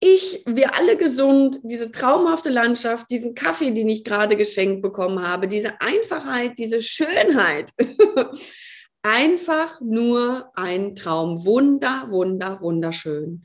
ich, 0.00 0.42
wir 0.46 0.74
alle 0.76 0.96
gesund, 0.96 1.58
diese 1.62 1.90
traumhafte 1.90 2.50
Landschaft, 2.50 3.10
diesen 3.10 3.34
Kaffee, 3.34 3.72
den 3.72 3.88
ich 3.88 4.04
gerade 4.04 4.36
geschenkt 4.36 4.82
bekommen 4.82 5.26
habe, 5.26 5.48
diese 5.48 5.80
Einfachheit, 5.80 6.58
diese 6.58 6.80
Schönheit. 6.82 7.70
Einfach 9.08 9.80
nur 9.80 10.50
ein 10.56 10.96
Traum. 10.96 11.44
Wunder, 11.44 12.08
wunder, 12.10 12.60
wunderschön. 12.60 13.44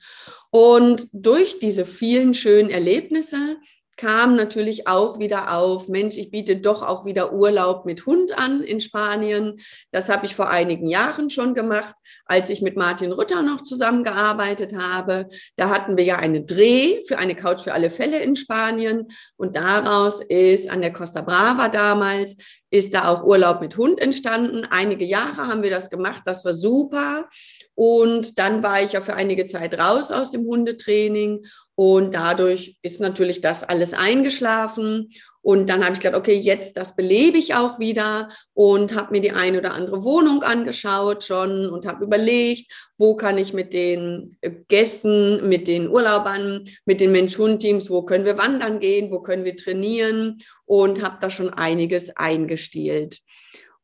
Und 0.50 1.08
durch 1.14 1.60
diese 1.60 1.86
vielen 1.86 2.34
schönen 2.34 2.72
Erlebnisse 2.72 3.58
kam 4.02 4.36
natürlich 4.36 4.88
auch 4.88 5.20
wieder 5.20 5.56
auf, 5.56 5.88
Mensch, 5.88 6.18
ich 6.18 6.32
biete 6.32 6.56
doch 6.56 6.82
auch 6.82 7.06
wieder 7.06 7.34
Urlaub 7.34 7.86
mit 7.86 8.08
Hund 8.08 8.36
an 8.36 8.64
in 8.64 8.82
Spanien. 8.82 9.60
Das 9.92 10.10
habe 10.10 10.26
ich 10.26 10.36
vor 10.36 10.50
einigen 10.50 10.88
Jahren 10.88 11.30
schon 11.30 11.54
gemacht, 11.54 11.94
als 12.26 12.50
ich 12.50 12.64
mit 12.64 12.76
Martin 12.76 13.12
Rutter 13.12 13.44
noch 13.44 13.62
zusammengearbeitet 13.62 14.76
habe. 14.76 15.30
Da 15.56 15.70
hatten 15.70 15.98
wir 15.98 16.04
ja 16.04 16.16
eine 16.16 16.42
Dreh 16.42 17.04
für 17.08 17.20
eine 17.20 17.36
Couch 17.36 17.62
für 17.62 17.74
alle 17.74 17.92
Fälle 17.92 18.24
in 18.24 18.36
Spanien 18.36 19.08
und 19.38 19.56
daraus 19.56 20.20
ist 20.20 20.68
an 20.68 20.82
der 20.82 20.94
Costa 20.94 21.22
Brava 21.22 21.70
damals 21.70 22.38
ist 22.72 22.94
da 22.94 23.10
auch 23.10 23.24
Urlaub 23.24 23.60
mit 23.60 23.76
Hund 23.76 24.02
entstanden. 24.02 24.66
Einige 24.70 25.04
Jahre 25.04 25.48
haben 25.48 25.62
wir 25.62 25.70
das 25.70 25.90
gemacht, 25.90 26.22
das 26.26 26.46
war 26.46 26.54
super. 26.54 27.28
Und 27.76 28.40
dann 28.40 28.64
war 28.64 28.82
ich 28.82 28.94
ja 28.94 29.02
für 29.02 29.14
einige 29.14 29.46
Zeit 29.46 29.78
raus 29.78 30.10
aus 30.10 30.32
dem 30.32 30.46
Hundetraining 30.46 31.46
und 31.76 32.14
dadurch 32.14 32.78
ist 32.82 33.00
natürlich 33.00 33.42
das 33.42 33.64
alles 33.64 33.94
eingeschlafen. 33.94 35.10
Und 35.44 35.70
dann 35.70 35.84
habe 35.84 35.94
ich 35.94 36.00
gedacht, 36.00 36.20
okay, 36.20 36.36
jetzt 36.36 36.78
das 36.78 36.96
belebe 36.96 37.40
ich 37.40 37.56
auch 37.56 37.80
wieder 37.80 38.30
und 38.54 38.94
habe 38.94 39.12
mir 39.12 39.22
die 39.22 39.32
eine 39.32 39.58
oder 39.58 39.74
andere 39.74 40.04
Wohnung 40.04 40.44
angeschaut 40.44 41.24
schon 41.24 41.68
und 41.68 41.88
habe 41.88 42.04
überlegt, 42.04 42.72
wo 42.98 43.16
kann 43.16 43.40
ich 43.40 43.52
mit 43.52 43.74
den 43.74 44.38
Gästen, 44.68 45.50
mit 45.50 45.68
den 45.68 45.90
Urlaubern, 45.90 46.66
mit 46.86 47.02
den 47.02 47.12
Mensch-Hund-Teams, 47.12 47.90
wo 47.90 48.04
können 48.04 48.26
wir 48.26 48.38
wandern 48.38 48.80
gehen, 48.80 49.10
wo 49.10 49.22
können 49.22 49.46
wir 49.46 49.58
trainieren 49.58 50.44
und 50.66 51.02
habe 51.02 51.18
da 51.20 51.32
schon 51.32 51.50
einiges 51.50 52.16
eingestielt. 52.16 53.20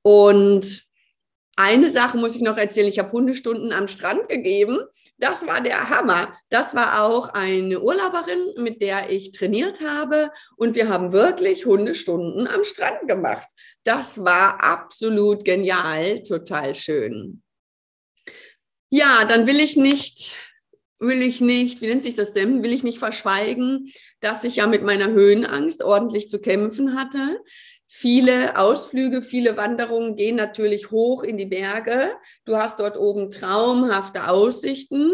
Und 0.04 0.84
eine 1.56 1.90
Sache 1.90 2.18
muss 2.18 2.36
ich 2.36 2.44
noch 2.44 2.58
erzählen. 2.58 2.88
Ich 2.88 3.00
habe 3.00 3.12
Hundestunden 3.12 3.74
am 3.74 3.88
Strand 3.88 4.30
gegeben. 4.30 4.78
Das 5.20 5.48
war 5.48 5.62
der 5.62 5.90
Hammer. 5.90 6.38
Das 6.50 6.76
war 6.76 7.04
auch 7.04 7.30
eine 7.30 7.82
Urlauberin, 7.82 8.54
mit 8.58 8.82
der 8.82 9.10
ich 9.10 9.32
trainiert 9.32 9.82
habe. 9.82 10.32
Und 10.58 10.76
wir 10.76 10.90
haben 10.90 11.12
wirklich 11.12 11.66
Hundestunden 11.66 12.48
am 12.48 12.64
Strand 12.64 13.08
gemacht. 13.08 13.48
Das 13.84 14.24
war 14.24 14.64
absolut 14.64 15.44
genial, 15.44 16.22
total 16.22 16.76
schön. 16.76 17.42
Ja, 18.90 19.26
dann 19.26 19.48
will 19.48 19.60
ich 19.60 19.76
nicht, 19.76 20.36
will 21.00 21.22
ich 21.22 21.42
nicht, 21.42 21.82
wie 21.82 21.88
nennt 21.88 22.04
sich 22.04 22.16
das 22.16 22.32
denn? 22.34 22.64
Will 22.64 22.72
ich 22.72 22.84
nicht 22.84 23.00
verschweigen, 23.00 23.92
dass 24.20 24.44
ich 24.44 24.58
ja 24.58 24.68
mit 24.68 24.84
meiner 24.84 25.08
Höhenangst 25.08 25.84
ordentlich 25.84 26.30
zu 26.30 26.40
kämpfen 26.40 26.96
hatte. 26.96 27.42
Viele 28.00 28.60
Ausflüge, 28.60 29.24
viele 29.24 29.58
Wanderungen 29.58 30.16
gehen 30.16 30.36
natürlich 30.36 30.92
hoch 30.92 31.24
in 31.24 31.36
die 31.36 31.48
Berge. 31.48 32.12
Du 32.46 32.56
hast 32.56 32.80
dort 32.80 32.96
oben 32.96 33.32
traumhafte 33.32 34.30
Aussichten, 34.30 35.14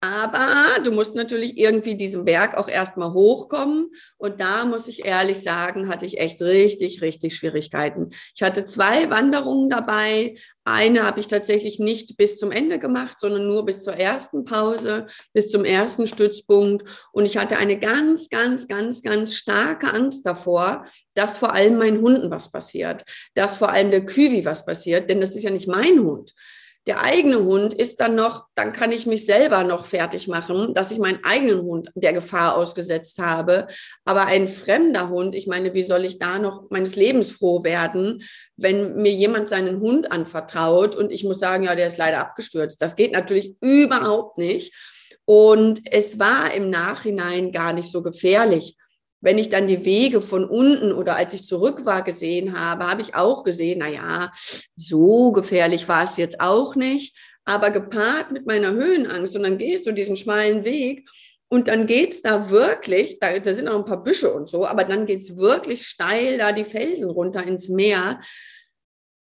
aber 0.00 0.82
du 0.82 0.90
musst 0.90 1.14
natürlich 1.16 1.58
irgendwie 1.58 1.96
diesen 1.96 2.24
Berg 2.24 2.56
auch 2.56 2.68
erstmal 2.68 3.12
hochkommen. 3.12 3.90
Und 4.16 4.40
da 4.40 4.64
muss 4.64 4.88
ich 4.88 5.04
ehrlich 5.04 5.42
sagen, 5.42 5.88
hatte 5.88 6.06
ich 6.06 6.18
echt 6.18 6.40
richtig, 6.40 7.02
richtig 7.02 7.36
Schwierigkeiten. 7.36 8.08
Ich 8.34 8.42
hatte 8.42 8.64
zwei 8.64 9.10
Wanderungen 9.10 9.68
dabei. 9.68 10.36
Eine 10.64 11.02
habe 11.02 11.20
ich 11.20 11.28
tatsächlich 11.28 11.78
nicht 11.78 12.16
bis 12.16 12.38
zum 12.38 12.50
Ende 12.50 12.78
gemacht, 12.78 13.20
sondern 13.20 13.46
nur 13.46 13.66
bis 13.66 13.82
zur 13.82 13.94
ersten 13.94 14.44
Pause, 14.44 15.06
bis 15.34 15.50
zum 15.50 15.64
ersten 15.64 16.06
Stützpunkt. 16.06 16.88
Und 17.12 17.26
ich 17.26 17.36
hatte 17.36 17.58
eine 17.58 17.78
ganz, 17.78 18.30
ganz, 18.30 18.66
ganz, 18.66 19.02
ganz 19.02 19.34
starke 19.34 19.92
Angst 19.92 20.24
davor, 20.24 20.86
dass 21.14 21.36
vor 21.36 21.52
allem 21.52 21.76
meinen 21.76 22.00
Hunden 22.00 22.30
was 22.30 22.50
passiert, 22.50 23.04
dass 23.34 23.58
vor 23.58 23.70
allem 23.70 23.90
der 23.90 24.06
Küwi 24.06 24.44
was 24.44 24.64
passiert, 24.64 25.10
denn 25.10 25.20
das 25.20 25.36
ist 25.36 25.42
ja 25.42 25.50
nicht 25.50 25.68
mein 25.68 26.00
Hund. 26.00 26.32
Der 26.86 27.02
eigene 27.02 27.38
Hund 27.38 27.72
ist 27.72 28.00
dann 28.00 28.14
noch, 28.14 28.44
dann 28.54 28.74
kann 28.74 28.92
ich 28.92 29.06
mich 29.06 29.24
selber 29.24 29.64
noch 29.64 29.86
fertig 29.86 30.28
machen, 30.28 30.74
dass 30.74 30.90
ich 30.90 30.98
meinen 30.98 31.24
eigenen 31.24 31.62
Hund 31.62 31.90
der 31.94 32.12
Gefahr 32.12 32.56
ausgesetzt 32.56 33.18
habe. 33.18 33.68
Aber 34.04 34.26
ein 34.26 34.48
fremder 34.48 35.08
Hund, 35.08 35.34
ich 35.34 35.46
meine, 35.46 35.72
wie 35.72 35.82
soll 35.82 36.04
ich 36.04 36.18
da 36.18 36.38
noch 36.38 36.68
meines 36.70 36.94
Lebens 36.94 37.30
froh 37.30 37.64
werden, 37.64 38.22
wenn 38.56 38.96
mir 38.96 39.12
jemand 39.12 39.48
seinen 39.48 39.80
Hund 39.80 40.12
anvertraut 40.12 40.94
und 40.94 41.10
ich 41.10 41.24
muss 41.24 41.40
sagen, 41.40 41.64
ja, 41.64 41.74
der 41.74 41.86
ist 41.86 41.96
leider 41.96 42.18
abgestürzt. 42.18 42.82
Das 42.82 42.96
geht 42.96 43.12
natürlich 43.12 43.56
überhaupt 43.62 44.36
nicht. 44.36 44.74
Und 45.24 45.80
es 45.90 46.18
war 46.18 46.52
im 46.52 46.68
Nachhinein 46.68 47.50
gar 47.50 47.72
nicht 47.72 47.90
so 47.90 48.02
gefährlich 48.02 48.76
wenn 49.24 49.38
ich 49.38 49.48
dann 49.48 49.66
die 49.66 49.86
Wege 49.86 50.20
von 50.20 50.44
unten 50.44 50.92
oder 50.92 51.16
als 51.16 51.32
ich 51.32 51.46
zurück 51.46 51.86
war 51.86 52.02
gesehen 52.02 52.60
habe, 52.60 52.86
habe 52.86 53.00
ich 53.00 53.14
auch 53.14 53.42
gesehen, 53.42 53.78
na 53.78 53.88
ja, 53.88 54.30
so 54.76 55.32
gefährlich 55.32 55.88
war 55.88 56.04
es 56.04 56.18
jetzt 56.18 56.40
auch 56.40 56.76
nicht, 56.76 57.16
aber 57.46 57.70
gepaart 57.70 58.32
mit 58.32 58.46
meiner 58.46 58.72
Höhenangst 58.72 59.34
und 59.34 59.42
dann 59.42 59.56
gehst 59.56 59.86
du 59.86 59.92
diesen 59.92 60.16
schmalen 60.16 60.64
Weg 60.64 61.08
und 61.48 61.68
dann 61.68 61.86
geht's 61.86 62.20
da 62.20 62.50
wirklich, 62.50 63.18
da, 63.18 63.38
da 63.38 63.54
sind 63.54 63.68
auch 63.68 63.78
ein 63.78 63.84
paar 63.86 64.02
Büsche 64.02 64.30
und 64.30 64.50
so, 64.50 64.66
aber 64.66 64.84
dann 64.84 65.06
geht's 65.06 65.38
wirklich 65.38 65.86
steil 65.86 66.36
da 66.36 66.52
die 66.52 66.64
Felsen 66.64 67.10
runter 67.10 67.46
ins 67.46 67.70
Meer. 67.70 68.20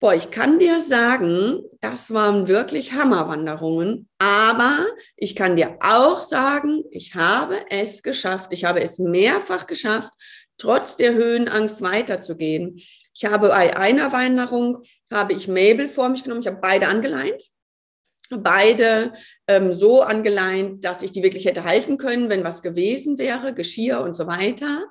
Boah, 0.00 0.14
ich 0.14 0.30
kann 0.30 0.58
dir 0.58 0.80
sagen, 0.80 1.62
das 1.82 2.10
waren 2.10 2.48
wirklich 2.48 2.94
Hammerwanderungen. 2.94 4.08
Aber 4.18 4.86
ich 5.14 5.36
kann 5.36 5.56
dir 5.56 5.76
auch 5.80 6.20
sagen, 6.20 6.84
ich 6.90 7.14
habe 7.14 7.58
es 7.68 8.02
geschafft. 8.02 8.54
Ich 8.54 8.64
habe 8.64 8.80
es 8.80 8.98
mehrfach 8.98 9.66
geschafft, 9.66 10.10
trotz 10.56 10.96
der 10.96 11.12
Höhenangst 11.12 11.82
weiterzugehen. 11.82 12.80
Ich 13.14 13.26
habe 13.26 13.48
bei 13.48 13.76
einer 13.76 14.10
Wanderung, 14.10 14.84
habe 15.12 15.34
ich 15.34 15.48
Mabel 15.48 15.90
vor 15.90 16.08
mich 16.08 16.22
genommen. 16.24 16.40
Ich 16.40 16.46
habe 16.46 16.60
beide 16.62 16.88
angeleint. 16.88 17.42
Beide 18.30 19.12
ähm, 19.50 19.74
so 19.74 20.02
angeleint, 20.02 20.84
dass 20.84 21.02
ich 21.02 21.12
die 21.12 21.22
wirklich 21.22 21.44
hätte 21.44 21.64
halten 21.64 21.98
können, 21.98 22.30
wenn 22.30 22.44
was 22.44 22.62
gewesen 22.62 23.18
wäre, 23.18 23.52
Geschirr 23.52 24.00
und 24.00 24.16
so 24.16 24.26
weiter. 24.26 24.84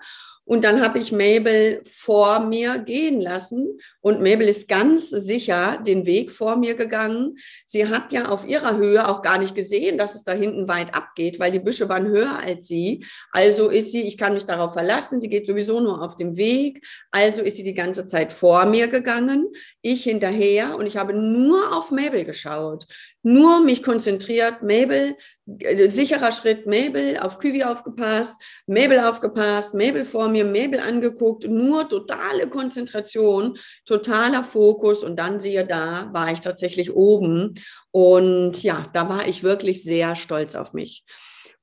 Und 0.50 0.64
dann 0.64 0.82
habe 0.82 0.98
ich 0.98 1.12
Mabel 1.12 1.80
vor 1.86 2.40
mir 2.40 2.80
gehen 2.80 3.22
lassen 3.22 3.78
und 4.02 4.20
Mabel 4.20 4.48
ist 4.48 4.68
ganz 4.68 5.12
sicher 5.12 5.78
den 5.78 6.08
Weg 6.08 6.32
vor 6.32 6.56
mir 6.56 6.74
gegangen. 6.74 7.36
Sie 7.68 7.88
hat 7.88 8.12
ja 8.12 8.30
auf 8.30 8.48
ihrer 8.48 8.78
Höhe 8.78 9.08
auch 9.08 9.22
gar 9.22 9.38
nicht 9.38 9.54
gesehen, 9.54 10.00
dass 10.00 10.16
es 10.16 10.24
da 10.24 10.32
hinten 10.32 10.68
weit 10.68 10.96
abgeht, 10.96 11.40
weil 11.40 11.52
die 11.52 11.60
Büsche 11.60 11.88
waren 11.88 12.08
höher 12.08 12.40
als 12.40 12.68
sie. 12.68 13.06
Also 13.32 13.70
ist 13.70 13.92
sie, 13.92 14.02
ich 14.02 14.18
kann 14.18 14.34
mich 14.34 14.46
darauf 14.46 14.74
verlassen, 14.74 15.20
sie 15.20 15.30
geht 15.30 15.46
sowieso 15.46 15.82
nur 15.82 16.02
auf 16.02 16.16
dem 16.16 16.36
Weg. 16.36 16.84
Also 17.12 17.44
ist 17.44 17.58
sie 17.58 17.64
die 17.64 17.76
ganze 17.76 18.08
Zeit 18.08 18.34
vor 18.34 18.66
mir 18.66 18.88
gegangen, 18.88 19.50
ich 19.84 20.04
hinterher 20.04 20.80
und 20.80 20.88
ich 20.88 20.98
habe 20.98 21.14
nur 21.14 21.78
auf 21.78 21.92
Mabel 21.92 22.26
geschaut 22.26 22.88
nur 23.22 23.62
mich 23.64 23.84
konzentriert, 23.84 24.49
Mabel, 24.62 25.16
äh, 25.60 25.90
sicherer 25.90 26.32
Schritt, 26.32 26.66
Mabel, 26.66 27.18
auf 27.20 27.40
Küvi 27.40 27.64
aufgepasst, 27.64 28.36
Mabel 28.68 29.00
aufgepasst, 29.00 29.74
Mabel 29.74 30.06
vor 30.06 30.30
mir, 30.30 30.46
Mabel 30.46 30.80
angeguckt, 30.80 31.48
nur 31.48 31.88
totale 31.88 32.50
Konzentration, 32.50 33.58
totaler 33.86 34.44
Fokus 34.44 35.04
und 35.04 35.16
dann 35.18 35.40
siehe 35.40 35.66
da, 35.66 36.10
war 36.12 36.32
ich 36.32 36.42
tatsächlich 36.42 36.94
oben 36.94 37.56
und 37.92 38.62
ja, 38.64 38.84
da 38.94 39.08
war 39.10 39.28
ich 39.28 39.44
wirklich 39.44 39.84
sehr 39.84 40.16
stolz 40.16 40.56
auf 40.56 40.74
mich. 40.74 41.04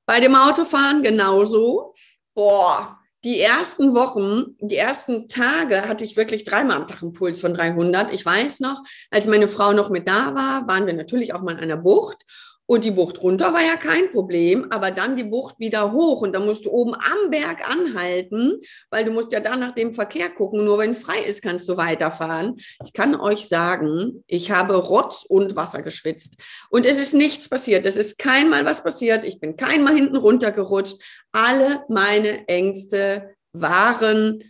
Bei 0.06 0.20
dem 0.20 0.36
Autofahren 0.36 1.02
genauso. 1.02 1.94
Boah, 2.34 2.98
die 3.26 3.40
ersten 3.40 3.92
Wochen, 3.94 4.56
die 4.60 4.76
ersten 4.76 5.26
Tage 5.26 5.88
hatte 5.88 6.04
ich 6.04 6.16
wirklich 6.16 6.44
dreimal 6.44 6.76
am 6.76 6.86
Tag 6.86 7.02
einen 7.02 7.12
Puls 7.12 7.40
von 7.40 7.54
300. 7.54 8.12
Ich 8.12 8.24
weiß 8.24 8.60
noch, 8.60 8.84
als 9.10 9.26
meine 9.26 9.48
Frau 9.48 9.72
noch 9.72 9.90
mit 9.90 10.06
da 10.06 10.34
war, 10.36 10.68
waren 10.68 10.86
wir 10.86 10.92
natürlich 10.92 11.34
auch 11.34 11.42
mal 11.42 11.52
in 11.52 11.58
einer 11.58 11.76
Bucht 11.76 12.22
und 12.66 12.84
die 12.84 12.90
Bucht 12.90 13.22
runter 13.22 13.52
war 13.52 13.62
ja 13.62 13.76
kein 13.76 14.10
Problem, 14.10 14.66
aber 14.70 14.90
dann 14.90 15.16
die 15.16 15.24
Bucht 15.24 15.58
wieder 15.58 15.92
hoch 15.92 16.22
und 16.22 16.32
da 16.32 16.40
musst 16.40 16.66
du 16.66 16.70
oben 16.70 16.94
am 16.94 17.30
Berg 17.30 17.68
anhalten, 17.70 18.60
weil 18.90 19.04
du 19.04 19.12
musst 19.12 19.32
ja 19.32 19.40
dann 19.40 19.60
nach 19.60 19.72
dem 19.72 19.92
Verkehr 19.92 20.28
gucken. 20.28 20.64
Nur 20.64 20.78
wenn 20.78 20.94
frei 20.94 21.18
ist, 21.20 21.42
kannst 21.42 21.68
du 21.68 21.76
weiterfahren. 21.76 22.56
Ich 22.84 22.92
kann 22.92 23.14
euch 23.14 23.48
sagen, 23.48 24.24
ich 24.26 24.50
habe 24.50 24.74
Rotz 24.76 25.24
und 25.28 25.54
Wasser 25.54 25.82
geschwitzt 25.82 26.42
und 26.70 26.86
es 26.86 27.00
ist 27.00 27.14
nichts 27.14 27.48
passiert. 27.48 27.86
Es 27.86 27.96
ist 27.96 28.18
keinmal 28.18 28.64
was 28.64 28.82
passiert. 28.82 29.24
Ich 29.24 29.38
bin 29.38 29.56
keinmal 29.56 29.94
hinten 29.94 30.16
runtergerutscht. 30.16 30.96
Alle 31.32 31.84
meine 31.88 32.48
Ängste 32.48 33.36
waren 33.52 34.42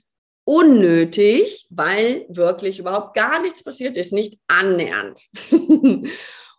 unnötig, 0.44 1.66
weil 1.70 2.24
wirklich 2.28 2.78
überhaupt 2.78 3.14
gar 3.14 3.42
nichts 3.42 3.62
passiert 3.62 3.96
ist, 3.96 4.12
nicht 4.12 4.38
annähernd. 4.48 5.22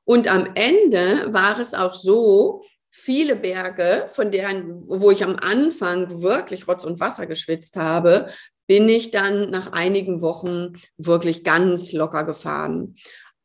Und 0.08 0.30
am 0.30 0.48
Ende 0.56 1.34
war 1.34 1.60
es 1.60 1.74
auch 1.74 1.94
so, 1.94 2.64
viele 2.90 3.36
Berge, 3.36 4.06
von 4.08 4.32
deren, 4.32 4.84
wo 4.88 5.12
ich 5.12 5.24
am 5.24 5.36
Anfang 5.36 6.22
wirklich 6.22 6.68
Rotz 6.68 6.86
und 6.86 7.02
Wasser 7.02 7.28
geschwitzt 7.28 7.76
habe, 7.76 8.28
bin 8.68 8.88
ich 8.88 9.12
dann 9.12 9.50
nach 9.50 9.74
einigen 9.74 10.22
Wochen 10.22 10.74
wirklich 10.98 11.44
ganz 11.44 11.92
locker 11.92 12.24
gefahren. 12.24 12.96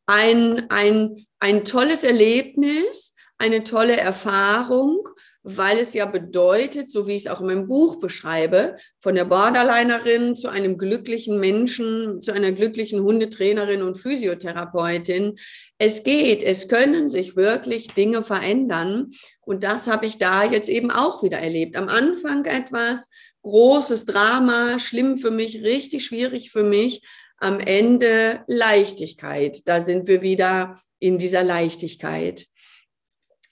Ein, 0.07 0.71
ein, 0.71 1.27
ein 1.41 1.65
tolles 1.65 2.05
Erlebnis, 2.05 3.15
eine 3.39 3.65
tolle 3.65 3.97
Erfahrung 3.97 5.09
weil 5.45 5.79
es 5.79 5.93
ja 5.93 6.07
bedeutet, 6.07 6.91
so 6.91 7.07
wie 7.07 7.17
ich 7.17 7.27
es 7.27 7.31
auch 7.31 7.41
in 7.41 7.47
meinem 7.47 7.67
Buch 7.69 7.99
beschreibe, 7.99 8.77
von 9.01 9.15
der 9.17 9.25
Borderlinerin 9.25 10.37
zu 10.37 10.49
einem 10.49 10.79
glücklichen 10.79 11.41
Menschen, 11.41 12.23
zu 12.23 12.33
einer 12.33 12.53
glücklichen 12.53 13.03
Hundetrainerin 13.03 13.83
und 13.83 13.99
Physiotherapeutin. 13.99 15.37
Es 15.79 16.05
geht, 16.05 16.43
es 16.45 16.69
können 16.69 17.09
sich 17.09 17.35
wirklich 17.35 17.89
Dinge 17.89 18.23
verändern. 18.23 19.11
Und 19.41 19.65
das 19.65 19.89
habe 19.89 20.07
ich 20.07 20.19
da 20.19 20.45
jetzt 20.45 20.69
eben 20.69 20.93
auch 20.93 21.25
wieder 21.25 21.39
erlebt. 21.39 21.77
Am 21.77 21.89
Anfang 21.89 22.45
etwas 22.45 23.09
großes 23.43 24.05
Drama, 24.05 24.79
schlimm 24.79 25.19
für 25.19 25.33
mich, 25.33 25.63
richtig 25.63 26.05
schwierig 26.05 26.53
für 26.53 26.63
mich. 26.63 27.03
Am 27.39 27.59
Ende 27.59 28.45
Leichtigkeit. 28.47 29.63
Da 29.67 29.83
sind 29.85 30.07
wir 30.07 30.23
wieder 30.23 30.81
in 31.01 31.19
dieser 31.19 31.43
Leichtigkeit 31.43 32.47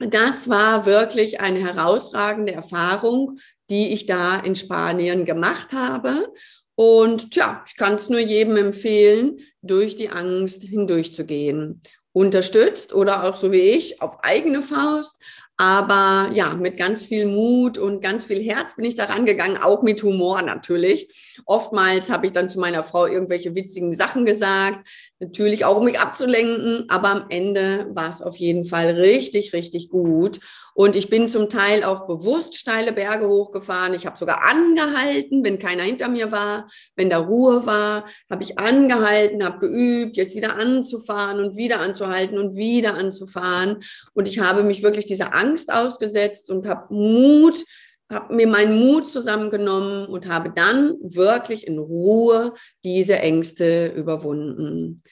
das 0.01 0.49
war 0.49 0.87
wirklich 0.87 1.41
eine 1.41 1.61
herausragende 1.61 2.55
Erfahrung, 2.55 3.39
die 3.69 3.93
ich 3.93 4.07
da 4.07 4.41
in 4.41 4.57
Spanien 4.57 5.25
gemacht 5.25 5.73
habe. 5.73 6.33
Und 6.75 7.33
tja, 7.33 7.63
ich 7.67 7.77
kann 7.77 7.95
es 7.95 8.09
nur 8.09 8.21
jedem 8.21 8.57
empfehlen, 8.57 9.41
durch 9.61 9.97
die 9.97 10.09
Angst 10.09 10.63
hindurchzugehen. 10.63 11.83
Unterstützt 12.13 12.95
oder 12.95 13.25
auch 13.25 13.37
so 13.37 13.53
wie 13.53 13.59
ich 13.59 14.01
auf 14.01 14.25
eigene 14.25 14.63
Faust 14.63 15.21
aber 15.61 16.31
ja, 16.33 16.55
mit 16.55 16.79
ganz 16.79 17.05
viel 17.05 17.27
Mut 17.27 17.77
und 17.77 18.01
ganz 18.01 18.25
viel 18.25 18.43
Herz 18.43 18.77
bin 18.77 18.87
ich 18.87 18.95
da 18.95 19.05
rangegangen, 19.05 19.59
auch 19.59 19.83
mit 19.83 20.03
Humor 20.03 20.41
natürlich. 20.41 21.37
Oftmals 21.45 22.09
habe 22.09 22.25
ich 22.25 22.33
dann 22.33 22.49
zu 22.49 22.59
meiner 22.59 22.83
Frau 22.83 23.05
irgendwelche 23.07 23.55
witzigen 23.55 23.93
Sachen 23.93 24.25
gesagt, 24.25 24.89
natürlich 25.19 25.67
auch 25.67 25.77
um 25.77 25.85
mich 25.85 26.01
abzulenken, 26.01 26.87
aber 26.89 27.11
am 27.11 27.25
Ende 27.29 27.91
war 27.93 28.09
es 28.09 28.23
auf 28.23 28.37
jeden 28.37 28.65
Fall 28.65 28.87
richtig, 28.93 29.53
richtig 29.53 29.91
gut. 29.91 30.41
Und 30.81 30.97
ich 30.97 31.11
bin 31.11 31.29
zum 31.29 31.51
Teil 31.51 31.85
auch 31.85 32.07
bewusst 32.07 32.57
steile 32.57 32.95
Berge 32.95 33.29
hochgefahren. 33.29 33.93
Ich 33.93 34.07
habe 34.07 34.17
sogar 34.17 34.49
angehalten, 34.49 35.45
wenn 35.45 35.59
keiner 35.59 35.83
hinter 35.83 36.09
mir 36.09 36.33
war, 36.33 36.71
wenn 36.97 37.11
da 37.11 37.19
Ruhe 37.19 37.67
war, 37.67 38.07
habe 38.31 38.43
ich 38.43 38.59
angehalten, 38.59 39.45
habe 39.45 39.59
geübt, 39.59 40.17
jetzt 40.17 40.35
wieder 40.35 40.57
anzufahren 40.57 41.45
und 41.45 41.55
wieder 41.55 41.81
anzuhalten 41.81 42.39
und 42.39 42.57
wieder 42.57 42.95
anzufahren. 42.95 43.81
Und 44.15 44.27
ich 44.27 44.39
habe 44.39 44.63
mich 44.63 44.83
wirklich 44.83 45.05
dieser 45.05 45.35
Angst 45.35 45.71
ausgesetzt 45.71 46.51
und 46.51 46.67
habe 46.67 46.95
Mut 46.95 47.63
habe 48.11 48.35
mir 48.35 48.49
meinen 48.49 48.79
Mut 48.79 49.07
zusammengenommen 49.07 50.07
und 50.07 50.29
habe 50.29 50.51
dann 50.51 50.97
wirklich 51.03 51.67
in 51.67 51.79
Ruhe 51.79 52.55
diese 52.85 53.19
Ängste 53.19 53.89
überwunden. 53.89 55.03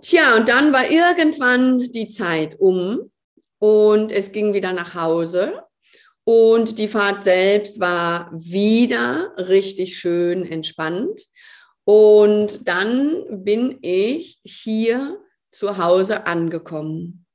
Tja, 0.00 0.36
und 0.36 0.48
dann 0.48 0.72
war 0.72 0.88
irgendwann 0.88 1.80
die 1.80 2.08
Zeit 2.08 2.54
um 2.60 3.10
und 3.60 4.10
es 4.10 4.32
ging 4.32 4.52
wieder 4.52 4.72
nach 4.72 4.94
Hause. 4.94 5.62
Und 6.24 6.78
die 6.78 6.88
Fahrt 6.88 7.22
selbst 7.22 7.78
war 7.78 8.30
wieder 8.32 9.32
richtig 9.36 9.98
schön 9.98 10.44
entspannt. 10.44 11.26
Und 11.84 12.66
dann 12.68 13.44
bin 13.44 13.78
ich 13.82 14.40
hier 14.44 15.18
zu 15.50 15.78
Hause 15.78 16.26
angekommen. 16.26 17.26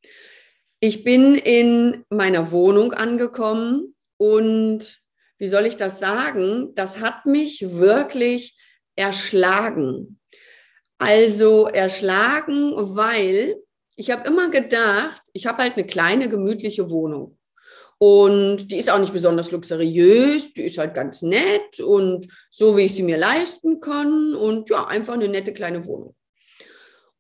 Ich 0.80 1.04
bin 1.04 1.36
in 1.36 2.06
meiner 2.10 2.52
Wohnung 2.52 2.94
angekommen 2.94 3.96
und 4.18 5.02
wie 5.38 5.48
soll 5.48 5.66
ich 5.66 5.76
das 5.76 6.00
sagen? 6.00 6.74
Das 6.76 7.00
hat 7.00 7.26
mich 7.26 7.72
wirklich 7.72 8.58
erschlagen. 8.96 10.20
Also 10.98 11.68
erschlagen, 11.68 12.74
weil 12.76 13.58
ich 13.96 14.12
habe 14.12 14.28
immer 14.28 14.50
gedacht, 14.50 15.22
ich 15.34 15.46
habe 15.46 15.64
halt 15.64 15.74
eine 15.74 15.86
kleine, 15.86 16.30
gemütliche 16.30 16.90
Wohnung. 16.90 17.38
Und 17.98 18.72
die 18.72 18.78
ist 18.78 18.90
auch 18.90 19.00
nicht 19.00 19.14
besonders 19.14 19.52
luxuriös, 19.52 20.54
die 20.54 20.64
ist 20.64 20.78
halt 20.78 20.94
ganz 20.94 21.22
nett 21.22 21.80
und 21.80 22.28
so, 22.52 22.76
wie 22.76 22.82
ich 22.84 22.94
sie 22.94 23.04
mir 23.04 23.18
leisten 23.18 23.80
kann. 23.80 24.36
Und 24.36 24.70
ja, 24.70 24.86
einfach 24.86 25.14
eine 25.14 25.30
nette 25.30 25.54
kleine 25.54 25.86
Wohnung. 25.86 26.14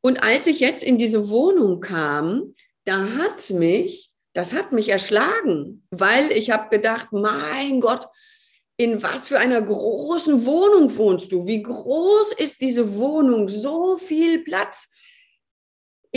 Und 0.02 0.22
als 0.22 0.48
ich 0.48 0.60
jetzt 0.60 0.84
in 0.84 0.98
diese 0.98 1.30
Wohnung 1.30 1.80
kam, 1.80 2.56
da 2.84 3.08
hat 3.18 3.50
mich 3.52 4.12
das 4.36 4.54
hat 4.54 4.74
mich 4.74 4.90
erschlagen, 4.90 5.88
weil 5.92 6.32
ich 6.34 6.52
habe 6.52 6.70
gedacht, 6.70 7.08
mein 7.12 7.80
Gott, 7.80 8.06
in 8.78 9.02
was 9.02 9.30
für 9.30 9.40
einer 9.40 9.62
großen 9.62 10.46
Wohnung 10.46 10.96
wohnst 10.98 11.32
du? 11.32 11.48
Wie 11.48 11.64
groß 11.64 12.34
ist 12.34 12.60
diese 12.60 12.98
Wohnung? 12.98 13.48
So 13.48 13.98
viel 13.98 14.44
Platz 14.44 14.90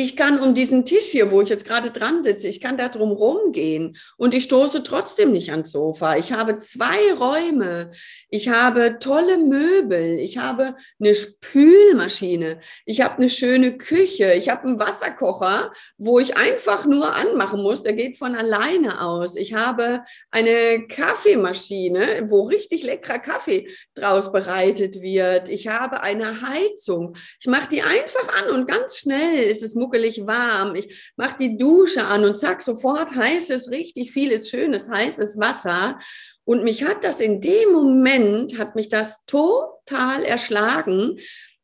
ich 0.00 0.16
kann 0.16 0.38
um 0.38 0.54
diesen 0.54 0.84
Tisch 0.84 1.06
hier, 1.06 1.32
wo 1.32 1.42
ich 1.42 1.48
jetzt 1.48 1.66
gerade 1.66 1.90
dran 1.90 2.22
sitze, 2.22 2.46
ich 2.46 2.60
kann 2.60 2.76
da 2.76 2.88
drum 2.88 3.10
rumgehen 3.10 3.96
und 4.16 4.32
ich 4.32 4.44
stoße 4.44 4.84
trotzdem 4.84 5.32
nicht 5.32 5.50
ans 5.50 5.72
Sofa. 5.72 6.16
Ich 6.16 6.32
habe 6.32 6.60
zwei 6.60 7.12
Räume, 7.14 7.90
ich 8.30 8.48
habe 8.48 9.00
tolle 9.00 9.38
Möbel, 9.38 10.20
ich 10.20 10.38
habe 10.38 10.76
eine 11.00 11.14
Spülmaschine, 11.16 12.60
ich 12.86 13.00
habe 13.00 13.16
eine 13.16 13.28
schöne 13.28 13.76
Küche, 13.76 14.34
ich 14.34 14.50
habe 14.50 14.68
einen 14.68 14.78
Wasserkocher, 14.78 15.72
wo 15.96 16.20
ich 16.20 16.36
einfach 16.36 16.86
nur 16.86 17.16
anmachen 17.16 17.60
muss, 17.60 17.82
der 17.82 17.94
geht 17.94 18.16
von 18.16 18.36
alleine 18.36 19.02
aus. 19.02 19.34
Ich 19.34 19.54
habe 19.54 20.04
eine 20.30 20.86
Kaffeemaschine, 20.86 22.26
wo 22.28 22.42
richtig 22.42 22.84
leckerer 22.84 23.18
Kaffee 23.18 23.68
draus 23.96 24.30
bereitet 24.30 25.02
wird. 25.02 25.48
Ich 25.48 25.66
habe 25.66 26.04
eine 26.04 26.40
Heizung. 26.40 27.16
Ich 27.40 27.48
mache 27.48 27.68
die 27.68 27.82
einfach 27.82 28.28
an 28.40 28.54
und 28.54 28.68
ganz 28.68 28.98
schnell 28.98 29.42
ist 29.50 29.64
es 29.64 29.74
muckelig 29.88 30.26
warm. 30.26 30.74
Ich 30.74 31.12
mache 31.16 31.36
die 31.38 31.56
Dusche 31.56 32.04
an 32.04 32.24
und 32.24 32.38
zack, 32.38 32.62
sofort 32.62 33.14
heißes, 33.14 33.70
richtig 33.70 34.12
vieles, 34.12 34.50
schönes, 34.50 34.88
heißes 34.88 35.38
Wasser. 35.38 35.98
Und 36.44 36.64
mich 36.64 36.84
hat 36.84 37.04
das 37.04 37.20
in 37.20 37.40
dem 37.40 37.72
Moment, 37.72 38.58
hat 38.58 38.74
mich 38.74 38.88
das 38.88 39.24
total 39.26 40.24
erschlagen, 40.24 41.18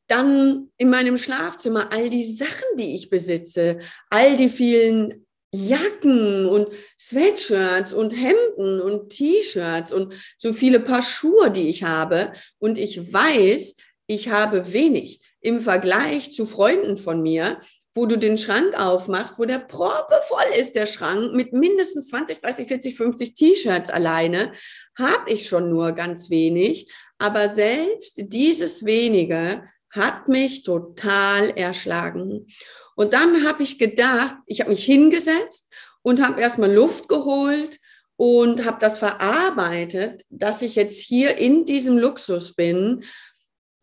dann 0.07 0.71
in 0.77 0.91
meinem 0.91 1.19
Schlafzimmer 1.19 1.93
all 1.93 2.11
die 2.11 2.31
Sachen, 2.35 2.77
die 2.79 2.95
ich 2.95 3.09
besitze, 3.09 3.79
all 4.11 4.37
die 4.37 4.51
vielen 4.51 5.27
Jacken 5.53 6.47
und 6.47 6.69
Sweatshirts 6.99 7.93
und 7.93 8.11
Hemden 8.11 8.81
und 8.81 9.11
T-Shirts 9.11 9.93
und 9.93 10.13
so 10.37 10.53
viele 10.53 10.81
Paar 10.81 11.03
Schuhe, 11.03 11.51
die 11.51 11.69
ich 11.69 11.85
habe. 11.85 12.33
Und 12.59 12.77
ich 12.77 13.13
weiß, 13.13 13.77
ich 14.07 14.29
habe 14.29 14.73
wenig 14.73 15.21
im 15.41 15.61
Vergleich 15.61 16.33
zu 16.33 16.45
Freunden 16.45 16.97
von 16.97 17.23
mir, 17.23 17.61
wo 17.95 18.07
du 18.07 18.19
den 18.19 18.37
Schrank 18.37 18.79
aufmachst, 18.79 19.39
wo 19.39 19.45
der 19.45 19.61
Proppe 19.61 20.21
voll 20.27 20.59
ist, 20.59 20.75
der 20.75 20.87
Schrank, 20.87 21.33
mit 21.33 21.53
mindestens 21.53 22.09
20, 22.09 22.41
30, 22.41 22.67
40, 22.67 22.97
50 22.97 23.35
T-Shirts 23.35 23.91
alleine, 23.91 24.53
habe 24.99 25.31
ich 25.31 25.49
schon 25.49 25.71
nur 25.71 25.93
ganz 25.93 26.29
wenig. 26.29 26.93
Aber 27.19 27.49
selbst 27.49 28.15
dieses 28.17 28.85
wenige 28.85 29.63
hat 29.91 30.29
mich 30.29 30.65
total 30.65 31.51
erschlagen. 31.51 32.49
Und 32.97 33.13
dann 33.13 33.47
habe 33.47 33.63
ich 33.63 33.79
gedacht, 33.79 34.37
ich 34.47 34.61
habe 34.61 34.71
mich 34.71 34.85
hingesetzt 34.85 35.69
und 36.03 36.21
habe 36.21 36.41
erstmal 36.41 36.73
Luft 36.73 37.09
geholt 37.09 37.79
und 38.17 38.65
habe 38.65 38.79
das 38.81 38.99
verarbeitet, 38.99 40.23
dass 40.31 40.63
ich 40.63 40.75
jetzt 40.75 41.01
hier 41.01 41.37
in 41.37 41.65
diesem 41.65 41.97
Luxus 41.97 42.55
bin. 42.55 43.05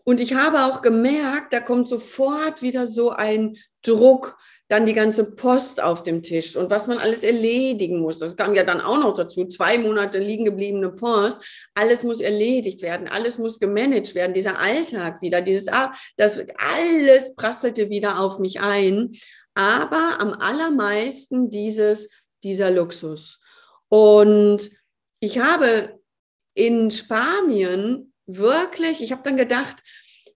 Und 0.04 0.20
ich 0.20 0.34
habe 0.34 0.66
auch 0.66 0.82
gemerkt, 0.82 1.54
da 1.54 1.62
kommt 1.62 1.88
sofort 1.88 2.62
wieder 2.62 2.88
so 2.88 3.12
ein 3.12 3.58
Druck, 3.84 4.38
dann 4.72 4.86
die 4.86 4.94
ganze 4.94 5.26
Post 5.26 5.84
auf 5.84 6.02
dem 6.02 6.24
Tisch 6.24 6.56
und 6.56 6.70
was 6.70 6.88
man 6.88 6.98
alles 6.98 7.24
erledigen 7.24 8.00
muss. 8.00 8.20
Das 8.20 8.38
kam 8.38 8.56
ja 8.56 8.64
dann 8.64 8.80
auch 8.80 8.98
noch 8.98 9.14
dazu. 9.14 9.46
Zwei 9.46 9.78
Monate 9.78 10.18
liegen 10.18 10.46
gebliebene 10.46 10.92
Post. 10.92 11.44
Alles 11.74 12.04
muss 12.04 12.22
erledigt 12.22 12.82
werden. 12.82 13.10
Alles 13.10 13.38
muss 13.38 13.60
gemanagt 13.60 14.16
werden. 14.16 14.34
Dieser 14.34 14.60
Alltag 14.60 15.22
wieder, 15.22 15.42
dieses, 15.42 15.66
das 16.16 16.40
alles 16.58 17.36
prasselte 17.36 17.90
wieder 17.90 18.22
auf 18.22 18.40
mich 18.40 18.62
ein. 18.62 19.12
Aber 19.56 20.22
am 20.22 20.32
allermeisten 20.32 21.50
dieses, 21.50 22.08
dieser 22.42 22.72
Luxus. 22.72 23.42
Und 23.90 24.72
ich 25.20 25.40
habe 25.40 26.00
in 26.54 26.92
Spanien 26.92 28.14
wirklich, 28.26 29.02
ich 29.02 29.12
habe 29.12 29.24
dann 29.24 29.36
gedacht, 29.36 29.84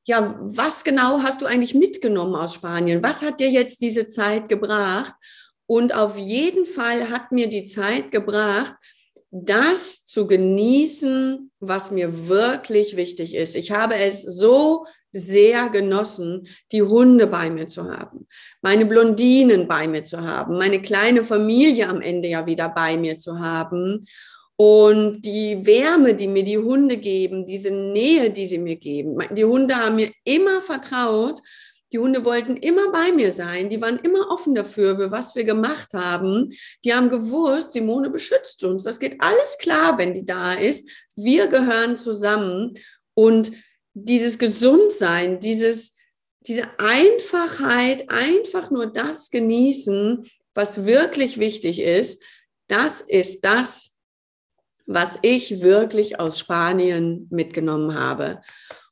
ja, 0.06 0.36
was 0.40 0.84
genau 0.84 1.22
hast 1.22 1.42
du 1.42 1.46
eigentlich 1.46 1.74
mitgenommen 1.74 2.36
aus 2.36 2.54
Spanien? 2.54 3.04
Was 3.04 3.24
hat 3.24 3.40
dir 3.40 3.50
jetzt 3.50 3.82
diese 3.82 4.08
Zeit 4.08 4.50
gebracht? 4.50 5.14
Und 5.68 5.96
auf 5.96 6.18
jeden 6.18 6.66
Fall 6.66 7.10
hat 7.10 7.32
mir 7.32 7.48
die 7.48 7.66
Zeit 7.66 8.12
gebracht, 8.12 8.76
das 9.32 10.06
zu 10.06 10.28
genießen, 10.28 11.52
was 11.60 11.92
mir 11.92 12.28
wirklich 12.28 12.96
wichtig 12.96 13.34
ist. 13.34 13.56
Ich 13.56 13.72
habe 13.72 13.96
es 13.96 14.22
so 14.22 14.86
sehr 15.12 15.70
genossen, 15.70 16.48
die 16.72 16.84
Hunde 16.84 17.26
bei 17.26 17.50
mir 17.50 17.68
zu 17.68 17.86
haben, 17.86 18.28
meine 18.62 18.86
Blondinen 18.86 19.68
bei 19.68 19.88
mir 19.88 20.04
zu 20.04 20.22
haben, 20.22 20.58
meine 20.58 20.82
kleine 20.82 21.24
Familie 21.24 21.88
am 21.88 22.02
Ende 22.02 22.28
ja 22.28 22.46
wieder 22.46 22.70
bei 22.70 22.98
mir 22.98 23.18
zu 23.18 23.40
haben 23.40 24.06
und 24.58 25.22
die 25.22 25.66
Wärme, 25.66 26.14
die 26.16 26.28
mir 26.28 26.44
die 26.44 26.58
Hunde 26.58 26.98
geben, 26.98 27.46
diese 27.46 27.72
Nähe, 27.72 28.32
die 28.32 28.48
sie 28.48 28.58
mir 28.58 28.78
geben. 28.78 29.18
Die 29.32 29.44
Hunde 29.44 29.76
haben 29.76 29.98
mir 29.98 30.12
immer 30.24 30.62
vertraut. 30.62 31.42
Die 31.92 32.00
Hunde 32.00 32.24
wollten 32.24 32.58
immer 32.58 32.92
bei 32.92 33.12
mir 33.12 33.32
sein. 33.32 33.70
Die 33.70 33.82
waren 33.82 34.00
immer 34.00 34.32
offen 34.32 34.56
dafür, 34.56 34.96
für 34.96 35.12
was 35.12 35.36
wir 35.36 35.44
gemacht 35.44 35.94
haben. 35.94 36.50
Die 36.84 36.94
haben 36.94 37.10
gewusst, 37.10 37.74
Simone 37.74 38.10
beschützt 38.10 38.64
uns. 38.64 38.84
Das 38.84 39.00
geht 39.00 39.18
alles 39.20 39.58
klar, 39.58 39.98
wenn 39.98 40.14
die 40.14 40.26
da 40.26 40.54
ist. 40.54 40.90
Wir 41.16 41.48
gehören 41.48 41.98
zusammen. 41.98 42.76
Und 43.14 43.52
dieses 43.94 44.40
Gesundsein, 44.40 45.40
dieses, 45.40 45.96
diese 46.42 46.64
Einfachheit, 46.78 48.10
einfach 48.10 48.72
nur 48.72 48.88
das 48.88 49.32
genießen, 49.32 50.26
was 50.54 50.86
wirklich 50.86 51.40
wichtig 51.40 51.80
ist, 51.82 52.22
das 52.68 53.02
ist 53.02 53.44
das, 53.46 53.95
was 54.86 55.18
ich 55.22 55.62
wirklich 55.62 56.20
aus 56.20 56.40
Spanien 56.40 57.28
mitgenommen 57.32 57.98
habe. 57.98 58.42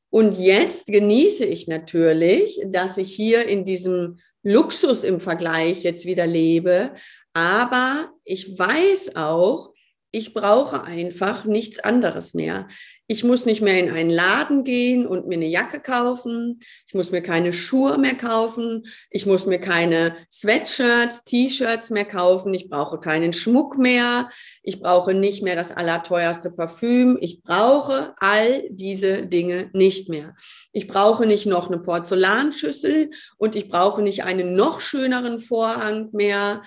Und 0.10 0.38
jetzt 0.38 0.88
genieße 0.88 1.45
ich 1.45 1.67
natürlich, 1.67 2.60
dass 2.67 2.97
ich 2.97 3.13
hier 3.13 3.47
in 3.47 3.65
diesem 3.65 4.19
Luxus 4.43 5.03
im 5.03 5.19
Vergleich 5.19 5.84
jetzt 5.84 6.06
wieder 6.06 6.27
lebe. 6.27 6.93
Aber 7.34 8.12
ich 8.23 8.58
weiß 8.58 9.15
auch, 9.15 9.73
ich 10.12 10.34
brauche 10.34 10.84
einfach 10.84 11.45
nichts 11.45 11.79
anderes 11.79 12.36
mehr. 12.36 12.67
Ich 13.07 13.25
muss 13.25 13.45
nicht 13.45 13.61
mehr 13.61 13.77
in 13.79 13.91
einen 13.91 14.09
Laden 14.09 14.63
gehen 14.63 15.05
und 15.05 15.27
mir 15.27 15.35
eine 15.35 15.47
Jacke 15.47 15.81
kaufen. 15.81 16.57
Ich 16.87 16.93
muss 16.93 17.11
mir 17.11 17.21
keine 17.21 17.51
Schuhe 17.51 17.97
mehr 17.97 18.15
kaufen. 18.15 18.85
Ich 19.09 19.25
muss 19.25 19.45
mir 19.45 19.59
keine 19.59 20.15
Sweatshirts, 20.31 21.25
T-Shirts 21.25 21.89
mehr 21.89 22.05
kaufen. 22.05 22.53
Ich 22.53 22.69
brauche 22.69 23.01
keinen 23.01 23.33
Schmuck 23.33 23.77
mehr. 23.77 24.29
Ich 24.62 24.79
brauche 24.79 25.13
nicht 25.13 25.43
mehr 25.43 25.58
das 25.58 25.71
allerteuerste 25.71 26.51
Parfüm. 26.51 27.17
Ich 27.19 27.41
brauche 27.41 28.13
all 28.19 28.63
diese 28.69 29.27
Dinge 29.27 29.69
nicht 29.73 30.08
mehr. 30.08 30.33
Ich 30.71 30.87
brauche 30.87 31.25
nicht 31.25 31.45
noch 31.45 31.67
eine 31.67 31.79
Porzellanschüssel 31.79 33.10
und 33.37 33.58
ich 33.58 33.67
brauche 33.67 34.01
nicht 34.01 34.23
einen 34.23 34.56
noch 34.56 34.79
schöneren 34.79 35.39
Vorhang 35.39 36.10
mehr 36.13 36.63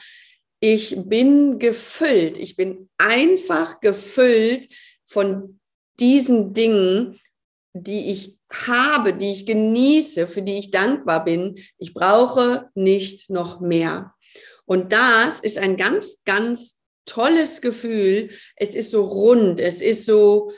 Ich 0.60 0.96
bin 0.98 1.58
gefüllt. 1.58 2.36
Ich 2.36 2.56
bin 2.56 2.90
einfach 2.98 3.80
gefüllt 3.80 4.68
von 5.04 5.60
diesen 6.00 6.52
Dingen, 6.52 7.18
die 7.72 8.10
ich 8.10 8.38
habe, 8.50 9.12
die 9.12 9.32
ich 9.32 9.46
genieße, 9.46 10.26
für 10.26 10.42
die 10.42 10.58
ich 10.58 10.70
dankbar 10.70 11.24
bin. 11.24 11.56
Ich 11.78 11.94
brauche 11.94 12.70
nicht 12.74 13.28
noch 13.30 13.60
mehr. 13.60 14.14
Und 14.64 14.92
das 14.92 15.40
ist 15.40 15.58
ein 15.58 15.76
ganz, 15.76 16.22
ganz 16.24 16.76
tolles 17.06 17.60
Gefühl. 17.60 18.30
Es 18.56 18.74
ist 18.74 18.90
so 18.90 19.02
rund, 19.02 19.60
es 19.60 19.80
ist 19.80 20.06
so 20.06 20.52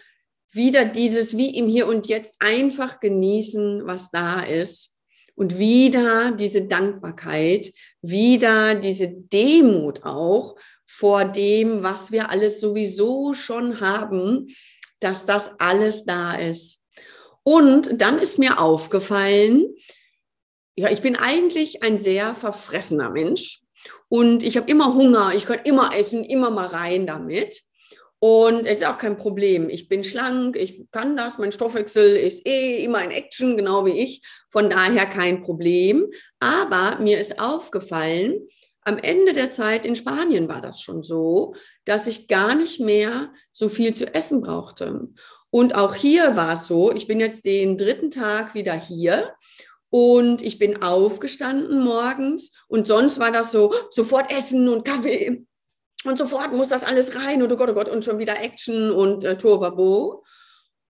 wieder 0.51 0.85
dieses 0.85 1.37
wie 1.37 1.57
im 1.57 1.69
Hier 1.69 1.87
und 1.87 2.07
Jetzt 2.07 2.37
einfach 2.41 3.01
genießen, 3.01 3.87
was 3.87 4.11
da 4.11 4.41
ist. 4.41 4.93
Und 5.35 5.59
wieder 5.59 6.33
diese 6.33 6.63
Dankbarkeit, 6.63 7.73
wieder 8.03 8.75
diese 8.75 9.09
Demut 9.09 10.05
auch 10.05 10.57
vor 10.85 11.27
dem, 11.27 11.83
was 11.85 12.11
wir 12.11 12.31
alles 12.31 12.61
sowieso 12.61 13.35
schon 13.35 13.81
haben, 13.81 14.49
dass 15.01 15.27
das 15.27 15.51
alles 15.59 16.05
da 16.05 16.35
ist. 16.35 16.81
Und 17.43 18.01
dann 18.01 18.19
ist 18.19 18.39
mir 18.39 18.61
aufgefallen, 18.61 19.75
ja, 20.77 20.91
ich 20.91 21.01
bin 21.01 21.17
eigentlich 21.17 21.83
ein 21.83 21.99
sehr 21.99 22.35
verfressener 22.35 23.11
Mensch 23.11 23.61
und 24.09 24.43
ich 24.43 24.57
habe 24.57 24.71
immer 24.71 24.95
Hunger, 24.95 25.33
ich 25.35 25.47
kann 25.47 25.61
immer 25.65 25.95
essen, 25.95 26.25
immer 26.25 26.51
mal 26.51 26.67
rein 26.67 27.07
damit. 27.07 27.63
Und 28.21 28.67
es 28.67 28.79
ist 28.79 28.87
auch 28.87 28.99
kein 28.99 29.17
Problem. 29.17 29.71
Ich 29.71 29.89
bin 29.89 30.03
schlank, 30.03 30.57
ich 30.57 30.91
kann 30.91 31.17
das, 31.17 31.39
mein 31.39 31.53
Stoffwechsel 31.53 32.17
ist 32.17 32.45
eh 32.47 32.83
immer 32.83 33.03
in 33.05 33.13
Action, 33.13 33.57
genau 33.57 33.87
wie 33.87 34.01
ich. 34.01 34.23
Von 34.51 34.69
daher 34.69 35.07
kein 35.07 35.41
Problem. 35.41 36.11
Aber 36.41 36.99
mir 37.01 37.21
ist 37.21 37.41
aufgefallen, 37.41 38.49
am 38.89 38.99
Ende 38.99 39.35
der 39.35 39.53
Zeit 39.53 39.85
in 39.85 39.95
Spanien 39.95 40.49
war 40.49 40.63
das 40.63 40.81
schon 40.81 41.03
so, 41.03 41.55
dass 41.85 42.07
ich 42.07 42.27
gar 42.27 42.55
nicht 42.55 42.81
mehr 42.81 43.33
so 43.53 43.69
viel 43.69 43.95
zu 43.95 44.15
essen 44.15 44.41
brauchte. 44.41 45.09
Und 45.51 45.75
auch 45.75 45.95
hier 45.95 46.37
war 46.37 46.55
es 46.55 46.67
so, 46.67 46.91
ich 46.93 47.07
bin 47.07 47.21
jetzt 47.21 47.45
den 47.45 47.77
dritten 47.77 48.11
Tag 48.11 48.55
wieder 48.55 48.75
hier 48.75 49.35
und 49.91 50.43
ich 50.43 50.59
bin 50.59 50.83
aufgestanden 50.83 51.83
morgens 51.83 52.51
und 52.67 52.87
sonst 52.87 53.19
war 53.19 53.31
das 53.31 53.53
so, 53.53 53.73
sofort 53.91 54.33
Essen 54.33 54.69
und 54.69 54.87
Kaffee 54.87 55.47
und 56.05 56.19
sofort 56.19 56.53
muss 56.53 56.69
das 56.69 56.85
alles 56.85 57.15
rein 57.15 57.43
und 57.43 57.53
oh 57.53 57.57
Gott, 57.57 57.71
oh 57.71 57.75
Gott, 57.75 57.89
und 57.89 58.05
schon 58.05 58.19
wieder 58.19 58.41
Action 58.41 58.91
und 58.91 59.25
äh, 59.25 59.37
Turbabo. 59.37 60.25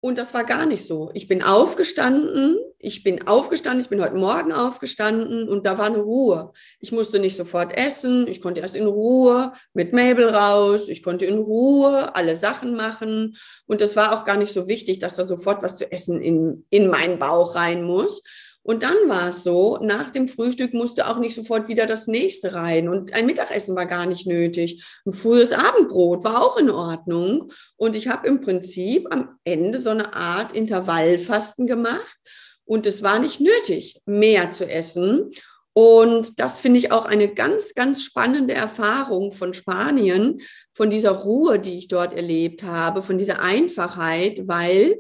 Und 0.05 0.19
das 0.19 0.35
war 0.35 0.45
gar 0.45 0.67
nicht 0.67 0.87
so. 0.87 1.11
Ich 1.15 1.29
bin 1.29 1.43
aufgestanden, 1.43 2.59
ich 2.79 3.05
bin 3.05 3.27
aufgestanden, 3.27 3.81
ich 3.81 3.89
bin 3.89 4.03
heute 4.03 4.17
Morgen 4.17 4.53
aufgestanden 4.53 5.49
und 5.49 5.65
da 5.65 5.79
war 5.79 5.87
eine 5.87 6.01
Ruhe. 6.03 6.53
Ich 6.79 6.93
musste 6.93 7.19
nicht 7.19 7.39
sofort 7.39 7.75
essen, 7.75 8.27
ich 8.29 8.43
konnte 8.43 8.61
erst 8.61 8.77
in 8.77 8.87
Ruhe 8.87 9.55
mit 9.73 9.95
Mabel 9.95 10.29
raus, 10.29 10.91
ich 10.91 11.03
konnte 11.03 11.25
in 11.25 11.39
Ruhe 11.39 12.15
alle 12.15 12.35
Sachen 12.35 12.77
machen 12.77 13.39
und 13.65 13.81
es 13.81 13.97
war 13.97 14.13
auch 14.13 14.27
gar 14.27 14.37
nicht 14.37 14.53
so 14.53 14.69
wichtig, 14.69 14.99
dass 14.99 15.17
da 15.17 15.25
sofort 15.25 15.63
was 15.63 15.79
zu 15.79 15.91
essen 15.91 16.21
in, 16.21 16.67
in 16.69 16.91
meinen 16.91 17.19
Bauch 17.19 17.55
rein 17.55 17.83
muss, 17.83 18.23
und 18.67 18.83
dann 18.83 18.97
war 19.09 19.29
es 19.29 19.45
so, 19.45 19.79
nach 19.83 20.11
dem 20.11 20.27
Frühstück 20.27 20.73
musste 20.73 21.07
auch 21.07 21.19
nicht 21.19 21.35
sofort 21.35 21.69
wieder 21.69 21.85
das 21.85 22.07
nächste 22.07 22.55
rein. 22.55 22.89
Und 22.89 23.13
ein 23.13 23.27
Mittagessen 23.27 23.77
war 23.77 23.85
gar 23.85 24.07
nicht 24.07 24.27
nötig. 24.27 24.83
Ein 25.05 25.13
frühes 25.13 25.53
Abendbrot 25.53 26.25
war 26.25 26.43
auch 26.43 26.57
in 26.57 26.71
Ordnung. 26.71 27.53
Und 27.77 27.95
ich 27.95 28.09
habe 28.09 28.27
im 28.27 28.41
Prinzip 28.41 29.13
am 29.13 29.39
Ende 29.45 29.79
so 29.79 29.91
eine 29.91 30.15
Art 30.15 30.53
Intervallfasten 30.53 31.67
gemacht. 31.67 32.19
Und 32.65 32.87
es 32.87 33.03
war 33.03 33.19
nicht 33.19 33.39
nötig, 33.39 34.01
mehr 34.07 34.51
zu 34.51 34.67
essen. 34.67 35.31
Und 35.75 36.41
das 36.41 36.61
finde 36.61 36.79
ich 36.79 36.91
auch 36.91 37.05
eine 37.05 37.35
ganz, 37.35 37.75
ganz 37.75 38.03
spannende 38.03 38.55
Erfahrung 38.55 39.31
von 39.31 39.53
Spanien, 39.53 40.41
von 40.73 40.89
dieser 40.89 41.11
Ruhe, 41.11 41.59
die 41.59 41.77
ich 41.77 41.89
dort 41.89 42.15
erlebt 42.15 42.63
habe, 42.63 43.03
von 43.03 43.19
dieser 43.19 43.43
Einfachheit, 43.43 44.49
weil 44.49 44.97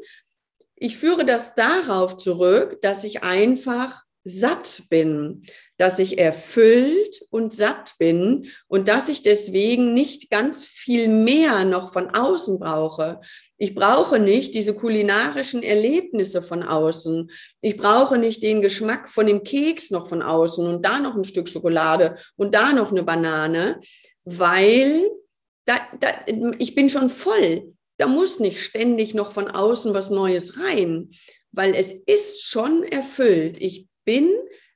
ich 0.84 0.98
führe 0.98 1.24
das 1.24 1.54
darauf 1.54 2.18
zurück, 2.18 2.82
dass 2.82 3.04
ich 3.04 3.22
einfach 3.22 4.02
satt 4.22 4.82
bin, 4.90 5.46
dass 5.78 5.98
ich 5.98 6.18
erfüllt 6.18 7.22
und 7.30 7.54
satt 7.54 7.94
bin 7.98 8.50
und 8.68 8.86
dass 8.86 9.08
ich 9.08 9.22
deswegen 9.22 9.94
nicht 9.94 10.28
ganz 10.28 10.62
viel 10.62 11.08
mehr 11.08 11.64
noch 11.64 11.90
von 11.90 12.10
außen 12.10 12.58
brauche. 12.58 13.22
Ich 13.56 13.74
brauche 13.74 14.18
nicht 14.18 14.54
diese 14.54 14.74
kulinarischen 14.74 15.62
Erlebnisse 15.62 16.42
von 16.42 16.62
außen. 16.62 17.30
Ich 17.62 17.78
brauche 17.78 18.18
nicht 18.18 18.42
den 18.42 18.60
Geschmack 18.60 19.08
von 19.08 19.26
dem 19.26 19.42
Keks 19.42 19.90
noch 19.90 20.06
von 20.06 20.20
außen 20.20 20.66
und 20.66 20.84
da 20.84 20.98
noch 20.98 21.16
ein 21.16 21.24
Stück 21.24 21.48
Schokolade 21.48 22.18
und 22.36 22.54
da 22.54 22.74
noch 22.74 22.90
eine 22.90 23.04
Banane, 23.04 23.80
weil 24.24 25.08
da, 25.64 25.76
da, 25.98 26.08
ich 26.58 26.74
bin 26.74 26.90
schon 26.90 27.08
voll 27.08 27.73
da 27.96 28.06
muss 28.06 28.40
nicht 28.40 28.60
ständig 28.60 29.14
noch 29.14 29.32
von 29.32 29.48
außen 29.48 29.94
was 29.94 30.10
Neues 30.10 30.58
rein, 30.58 31.10
weil 31.52 31.74
es 31.74 31.92
ist 32.06 32.42
schon 32.42 32.82
erfüllt. 32.82 33.56
Ich 33.60 33.86
bin 34.04 34.30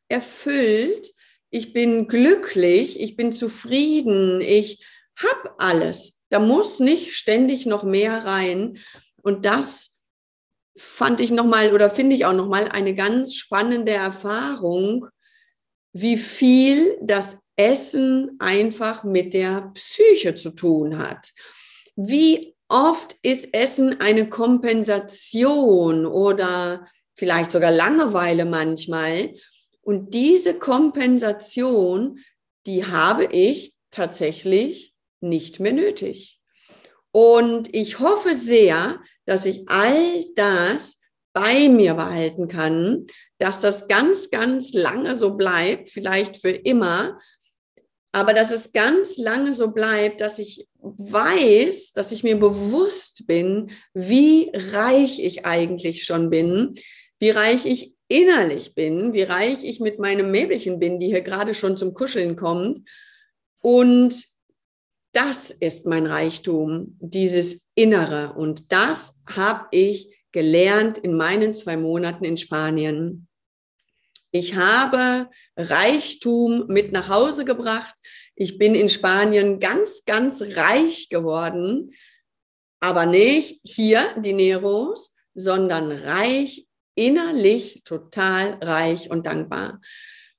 erfüllt, 0.09 1.13
ich 1.51 1.73
bin 1.73 2.09
glücklich, 2.09 3.01
ich 3.01 3.17
bin 3.17 3.33
zufrieden, 3.33 4.41
ich 4.41 4.85
habe 5.17 5.59
alles. 5.59 6.19
Da 6.31 6.39
muss 6.39 6.79
nicht 6.79 7.15
ständig 7.15 7.67
noch 7.67 7.85
mehr 7.85 8.25
rein. 8.25 8.79
Und 9.23 9.45
das 9.45 9.97
fand 10.77 11.21
ich 11.21 11.31
nochmal 11.31 11.73
oder 11.75 11.91
finde 11.91 12.15
ich 12.15 12.25
auch 12.25 12.35
nochmal 12.35 12.69
eine 12.69 12.95
ganz 12.95 13.35
spannende 13.35 13.93
Erfahrung, 13.93 15.09
wie 15.93 16.17
viel 16.17 16.97
das 17.03 17.37
Essen 17.57 18.37
einfach 18.39 19.03
mit 19.03 19.35
der 19.35 19.73
Psyche 19.75 20.37
zu 20.37 20.51
tun 20.51 20.99
hat. 20.99 21.33
Wie 21.97 22.55
Oft 22.69 23.17
ist 23.23 23.55
Essen 23.55 24.01
eine 24.01 24.29
Kompensation 24.29 26.05
oder 26.05 26.87
vielleicht 27.15 27.51
sogar 27.51 27.71
Langeweile 27.71 28.45
manchmal. 28.45 29.35
Und 29.81 30.13
diese 30.13 30.55
Kompensation, 30.55 32.21
die 32.67 32.85
habe 32.85 33.25
ich 33.25 33.75
tatsächlich 33.91 34.95
nicht 35.21 35.61
mehr 35.61 35.73
nötig. 35.73 36.41
Und 37.11 37.75
ich 37.75 38.01
hoffe 38.01 38.35
sehr, 38.35 39.01
dass 39.25 39.47
ich 39.47 39.69
all 39.69 40.25
das 40.37 41.01
bei 41.33 41.69
mir 41.69 41.95
behalten 41.95 42.49
kann, 42.49 43.07
dass 43.39 43.61
das 43.61 43.89
ganz, 43.89 44.31
ganz 44.31 44.75
lange 44.75 45.17
so 45.17 45.37
bleibt, 45.37 45.89
vielleicht 45.89 46.37
für 46.37 46.51
immer, 46.51 47.19
aber 48.13 48.35
dass 48.35 48.51
es 48.51 48.73
ganz 48.73 49.17
lange 49.17 49.53
so 49.53 49.71
bleibt, 49.71 50.21
dass 50.21 50.39
ich 50.39 50.67
weiß, 50.97 51.93
dass 51.93 52.13
ich 52.13 52.23
mir 52.23 52.37
bewusst 52.37 53.27
bin, 53.27 53.71
wie 53.95 54.51
reich 54.55 55.23
ich 55.23 55.45
eigentlich 55.45 56.05
schon 56.05 56.31
bin, 56.31 56.75
wie 57.19 57.31
reich 57.31 57.67
ich 57.67 57.95
innerlich 58.09 58.75
bin, 58.75 59.13
wie 59.13 59.23
reich 59.23 59.65
ich 59.65 59.81
mit 59.81 59.99
meinem 59.99 60.31
Mäbelchen 60.31 60.79
bin, 60.79 60.99
die 60.99 61.07
hier 61.07 61.21
gerade 61.21 61.55
schon 61.55 61.77
zum 61.77 61.95
Kuscheln 61.95 62.37
kommt. 62.37 62.81
Und 63.61 64.25
das 65.13 65.51
ist 65.51 65.87
mein 65.87 66.07
Reichtum, 66.07 66.97
dieses 67.01 67.67
Innere. 67.75 68.35
Und 68.35 68.73
das 68.73 69.21
habe 69.27 69.67
ich 69.73 70.15
gelernt 70.33 70.99
in 70.99 71.17
meinen 71.17 71.55
zwei 71.55 71.77
Monaten 71.77 72.25
in 72.25 72.37
Spanien. 72.37 73.29
Ich 74.31 74.57
habe 74.57 75.29
Reichtum 75.57 76.67
mit 76.69 76.93
nach 76.93 77.09
Hause 77.09 77.45
gebracht. 77.45 77.95
Ich 78.41 78.57
bin 78.57 78.77
in 78.77 78.89
Spanien 78.89 79.59
ganz, 79.59 80.05
ganz 80.05 80.41
reich 80.41 81.09
geworden, 81.09 81.91
aber 82.79 83.05
nicht 83.05 83.61
hier 83.65 84.15
die 84.17 84.33
Neros, 84.33 85.13
sondern 85.35 85.91
reich, 85.91 86.69
innerlich 86.95 87.83
total 87.83 88.57
reich 88.63 89.11
und 89.11 89.27
dankbar. 89.27 89.81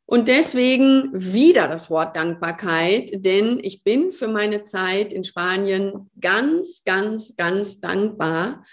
Und 0.06 0.30
deswegen 0.30 1.12
wieder 1.14 1.68
das 1.68 1.90
Wort 1.90 2.16
Dankbarkeit, 2.16 3.12
denn 3.16 3.60
ich 3.62 3.84
bin 3.84 4.14
für 4.14 4.30
meine 4.30 4.64
Zeit 4.64 5.12
in 5.12 5.26
Spanien 5.26 6.10
ganz, 6.22 6.84
ganz, 6.86 7.36
ganz 7.36 7.82
dankbar 7.82 8.66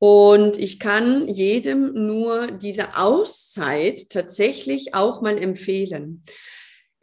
und 0.00 0.58
ich 0.58 0.80
kann 0.80 1.28
jedem 1.28 1.92
nur 2.08 2.48
diese 2.48 2.96
Auszeit 2.96 4.08
tatsächlich 4.10 4.94
auch 4.94 5.22
mal 5.22 5.38
empfehlen. 5.38 6.24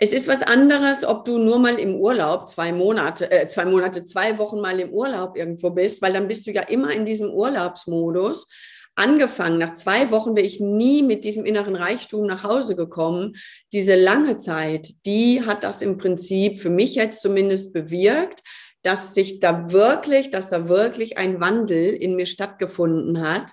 Es 0.03 0.13
ist 0.13 0.27
was 0.27 0.41
anderes, 0.41 1.05
ob 1.05 1.25
du 1.25 1.37
nur 1.37 1.59
mal 1.59 1.79
im 1.79 1.93
Urlaub 1.93 2.49
zwei 2.49 2.71
Monate, 2.71 3.29
äh, 3.29 3.45
zwei 3.45 3.65
Monate, 3.65 4.03
zwei 4.03 4.39
Wochen 4.39 4.59
mal 4.59 4.79
im 4.79 4.89
Urlaub 4.89 5.37
irgendwo 5.37 5.69
bist, 5.69 6.01
weil 6.01 6.13
dann 6.13 6.27
bist 6.27 6.47
du 6.47 6.51
ja 6.51 6.63
immer 6.63 6.91
in 6.91 7.05
diesem 7.05 7.29
Urlaubsmodus. 7.29 8.47
Angefangen, 8.95 9.59
nach 9.59 9.73
zwei 9.73 10.09
Wochen 10.09 10.35
wäre 10.35 10.47
ich 10.47 10.59
nie 10.59 11.03
mit 11.03 11.23
diesem 11.23 11.45
inneren 11.45 11.75
Reichtum 11.75 12.25
nach 12.25 12.43
Hause 12.43 12.75
gekommen. 12.75 13.35
Diese 13.73 13.93
lange 13.93 14.37
Zeit, 14.37 14.89
die 15.05 15.45
hat 15.45 15.63
das 15.63 15.83
im 15.83 15.99
Prinzip 15.99 16.59
für 16.59 16.71
mich 16.71 16.95
jetzt 16.95 17.21
zumindest 17.21 17.71
bewirkt, 17.71 18.41
dass 18.81 19.13
sich 19.13 19.39
da 19.39 19.71
wirklich, 19.71 20.31
dass 20.31 20.49
da 20.49 20.67
wirklich 20.67 21.19
ein 21.19 21.39
Wandel 21.39 21.93
in 21.93 22.15
mir 22.15 22.25
stattgefunden 22.25 23.21
hat. 23.21 23.51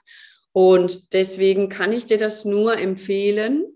Und 0.52 1.12
deswegen 1.12 1.68
kann 1.68 1.92
ich 1.92 2.06
dir 2.06 2.16
das 2.16 2.46
nur 2.46 2.78
empfehlen. 2.78 3.66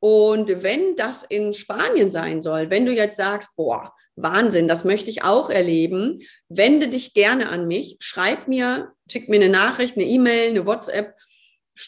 Und 0.00 0.62
wenn 0.62 0.96
das 0.96 1.22
in 1.22 1.52
Spanien 1.52 2.10
sein 2.10 2.42
soll, 2.42 2.70
wenn 2.70 2.86
du 2.86 2.92
jetzt 2.92 3.16
sagst, 3.16 3.50
boah, 3.56 3.92
Wahnsinn, 4.16 4.68
das 4.68 4.84
möchte 4.84 5.10
ich 5.10 5.22
auch 5.22 5.50
erleben. 5.50 6.22
Wende 6.48 6.88
dich 6.88 7.14
gerne 7.14 7.48
an 7.48 7.66
mich, 7.66 7.96
schreib 8.00 8.48
mir, 8.48 8.92
schick 9.10 9.28
mir 9.28 9.36
eine 9.36 9.48
Nachricht, 9.48 9.96
eine 9.96 10.06
E-Mail, 10.06 10.50
eine 10.50 10.66
WhatsApp, 10.66 11.14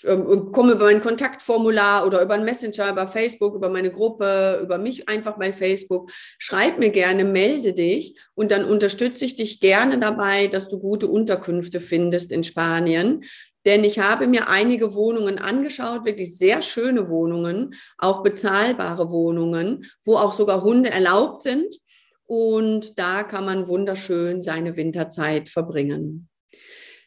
ähm, 0.04 0.52
komme 0.52 0.72
über 0.72 0.84
mein 0.84 1.00
Kontaktformular 1.00 2.06
oder 2.06 2.22
über 2.22 2.34
einen 2.34 2.44
Messenger, 2.44 2.90
über 2.90 3.08
Facebook, 3.08 3.54
über 3.54 3.68
meine 3.68 3.90
Gruppe, 3.90 4.60
über 4.62 4.78
mich 4.78 5.08
einfach 5.08 5.38
bei 5.38 5.52
Facebook. 5.52 6.10
Schreib 6.38 6.78
mir 6.78 6.90
gerne, 6.90 7.24
melde 7.24 7.72
dich 7.72 8.16
und 8.34 8.50
dann 8.50 8.64
unterstütze 8.64 9.24
ich 9.24 9.36
dich 9.36 9.60
gerne 9.60 9.98
dabei, 9.98 10.46
dass 10.46 10.68
du 10.68 10.78
gute 10.78 11.08
Unterkünfte 11.08 11.80
findest 11.80 12.32
in 12.32 12.44
Spanien. 12.44 13.24
Denn 13.64 13.84
ich 13.84 13.98
habe 13.98 14.26
mir 14.26 14.48
einige 14.48 14.94
Wohnungen 14.94 15.38
angeschaut, 15.38 16.04
wirklich 16.04 16.36
sehr 16.36 16.62
schöne 16.62 17.08
Wohnungen, 17.08 17.74
auch 17.98 18.22
bezahlbare 18.22 19.10
Wohnungen, 19.10 19.86
wo 20.04 20.16
auch 20.16 20.32
sogar 20.32 20.62
Hunde 20.62 20.90
erlaubt 20.90 21.42
sind. 21.42 21.76
Und 22.24 22.98
da 22.98 23.22
kann 23.22 23.44
man 23.44 23.68
wunderschön 23.68 24.42
seine 24.42 24.76
Winterzeit 24.76 25.48
verbringen. 25.48 26.28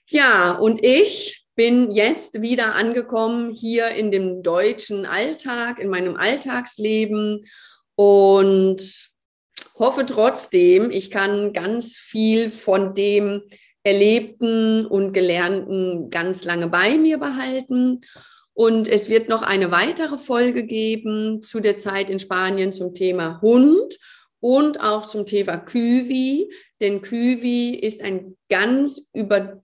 Ja, 0.08 0.51
und 0.53 0.84
ich 0.84 1.45
bin 1.56 1.91
jetzt 1.91 2.41
wieder 2.41 2.76
angekommen 2.76 3.51
hier 3.51 3.89
in 3.89 4.12
dem 4.12 4.43
deutschen 4.43 5.06
Alltag, 5.06 5.80
in 5.80 5.89
meinem 5.89 6.16
Alltagsleben 6.16 7.45
und 7.95 9.10
hoffe 9.78 10.06
trotzdem, 10.06 10.91
ich 10.91 11.12
kann 11.12 11.53
ganz 11.53 11.97
viel 11.97 12.49
von 12.49 12.93
dem 12.93 13.43
Erlebten 13.86 14.86
und 14.86 15.13
Gelernten 15.13 16.09
ganz 16.09 16.43
lange 16.43 16.67
bei 16.67 16.97
mir 16.97 17.19
behalten. 17.19 18.01
Und 18.53 18.88
es 18.88 19.09
wird 19.09 19.29
noch 19.29 19.43
eine 19.43 19.71
weitere 19.71 20.17
Folge 20.17 20.63
geben 20.63 21.43
zu 21.43 21.59
der 21.59 21.77
Zeit 21.77 22.09
in 22.09 22.19
Spanien 22.19 22.73
zum 22.73 22.93
Thema 22.95 23.39
Hund 23.41 23.97
und 24.39 24.81
auch 24.81 25.05
zum 25.05 25.25
Thema 25.25 25.57
Küwi. 25.57 26.51
Denn 26.81 27.01
Küwi 27.01 27.75
ist 27.75 28.01
ein 28.01 28.36
ganz 28.49 29.07
über 29.13 29.61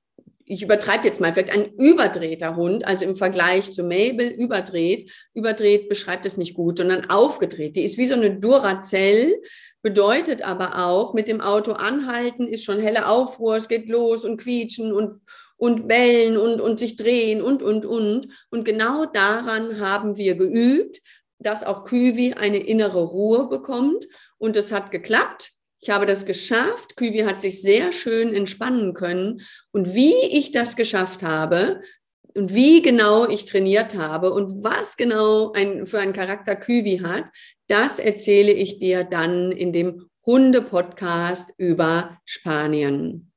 ich 0.51 0.63
übertreibe 0.63 1.07
jetzt 1.07 1.21
mal, 1.21 1.33
vielleicht 1.33 1.53
ein 1.53 1.71
überdrehter 1.75 2.57
Hund, 2.57 2.85
also 2.85 3.05
im 3.05 3.15
Vergleich 3.15 3.71
zu 3.71 3.83
Mabel 3.83 4.27
überdreht. 4.27 5.09
Überdreht 5.33 5.87
beschreibt 5.87 6.25
es 6.25 6.35
nicht 6.35 6.55
gut, 6.55 6.79
sondern 6.79 7.09
aufgedreht. 7.09 7.77
Die 7.77 7.85
ist 7.85 7.97
wie 7.97 8.07
so 8.07 8.15
eine 8.15 8.37
Duracell, 8.37 9.33
bedeutet 9.81 10.41
aber 10.41 10.85
auch, 10.85 11.13
mit 11.13 11.27
dem 11.27 11.41
Auto 11.41 11.71
anhalten 11.73 12.47
ist 12.47 12.63
schon 12.63 12.79
helle 12.79 13.07
Aufruhr, 13.07 13.55
es 13.55 13.67
geht 13.67 13.87
los 13.87 14.23
und 14.23 14.37
quietschen 14.37 14.91
und, 14.93 15.21
und 15.57 15.87
bellen 15.87 16.37
und, 16.37 16.61
und 16.61 16.79
sich 16.79 16.95
drehen 16.95 17.41
und, 17.41 17.63
und, 17.63 17.85
und. 17.85 18.27
Und 18.49 18.65
genau 18.65 19.05
daran 19.05 19.79
haben 19.79 20.17
wir 20.17 20.35
geübt, 20.35 21.01
dass 21.39 21.63
auch 21.63 21.85
Küwi 21.85 22.33
eine 22.33 22.57
innere 22.57 23.03
Ruhe 23.03 23.47
bekommt. 23.47 24.07
Und 24.37 24.55
es 24.57 24.71
hat 24.71 24.91
geklappt. 24.91 25.51
Ich 25.79 25.89
habe 25.89 26.05
das 26.05 26.25
geschafft. 26.25 26.95
Kübi 26.95 27.19
hat 27.19 27.41
sich 27.41 27.61
sehr 27.61 27.91
schön 27.91 28.33
entspannen 28.33 28.93
können. 28.93 29.41
Und 29.71 29.95
wie 29.95 30.13
ich 30.31 30.51
das 30.51 30.75
geschafft 30.75 31.23
habe 31.23 31.81
und 32.35 32.53
wie 32.53 32.81
genau 32.81 33.27
ich 33.27 33.45
trainiert 33.45 33.95
habe 33.95 34.33
und 34.33 34.63
was 34.63 34.97
genau 34.97 35.51
ein, 35.53 35.85
für 35.85 35.99
einen 35.99 36.13
Charakter 36.13 36.55
Kübi 36.55 36.99
hat, 36.99 37.25
das 37.67 37.99
erzähle 37.99 38.51
ich 38.51 38.79
dir 38.79 39.03
dann 39.03 39.51
in 39.51 39.71
dem 39.71 40.09
Hunde-Podcast 40.25 41.53
über 41.57 42.19
Spanien. 42.25 43.31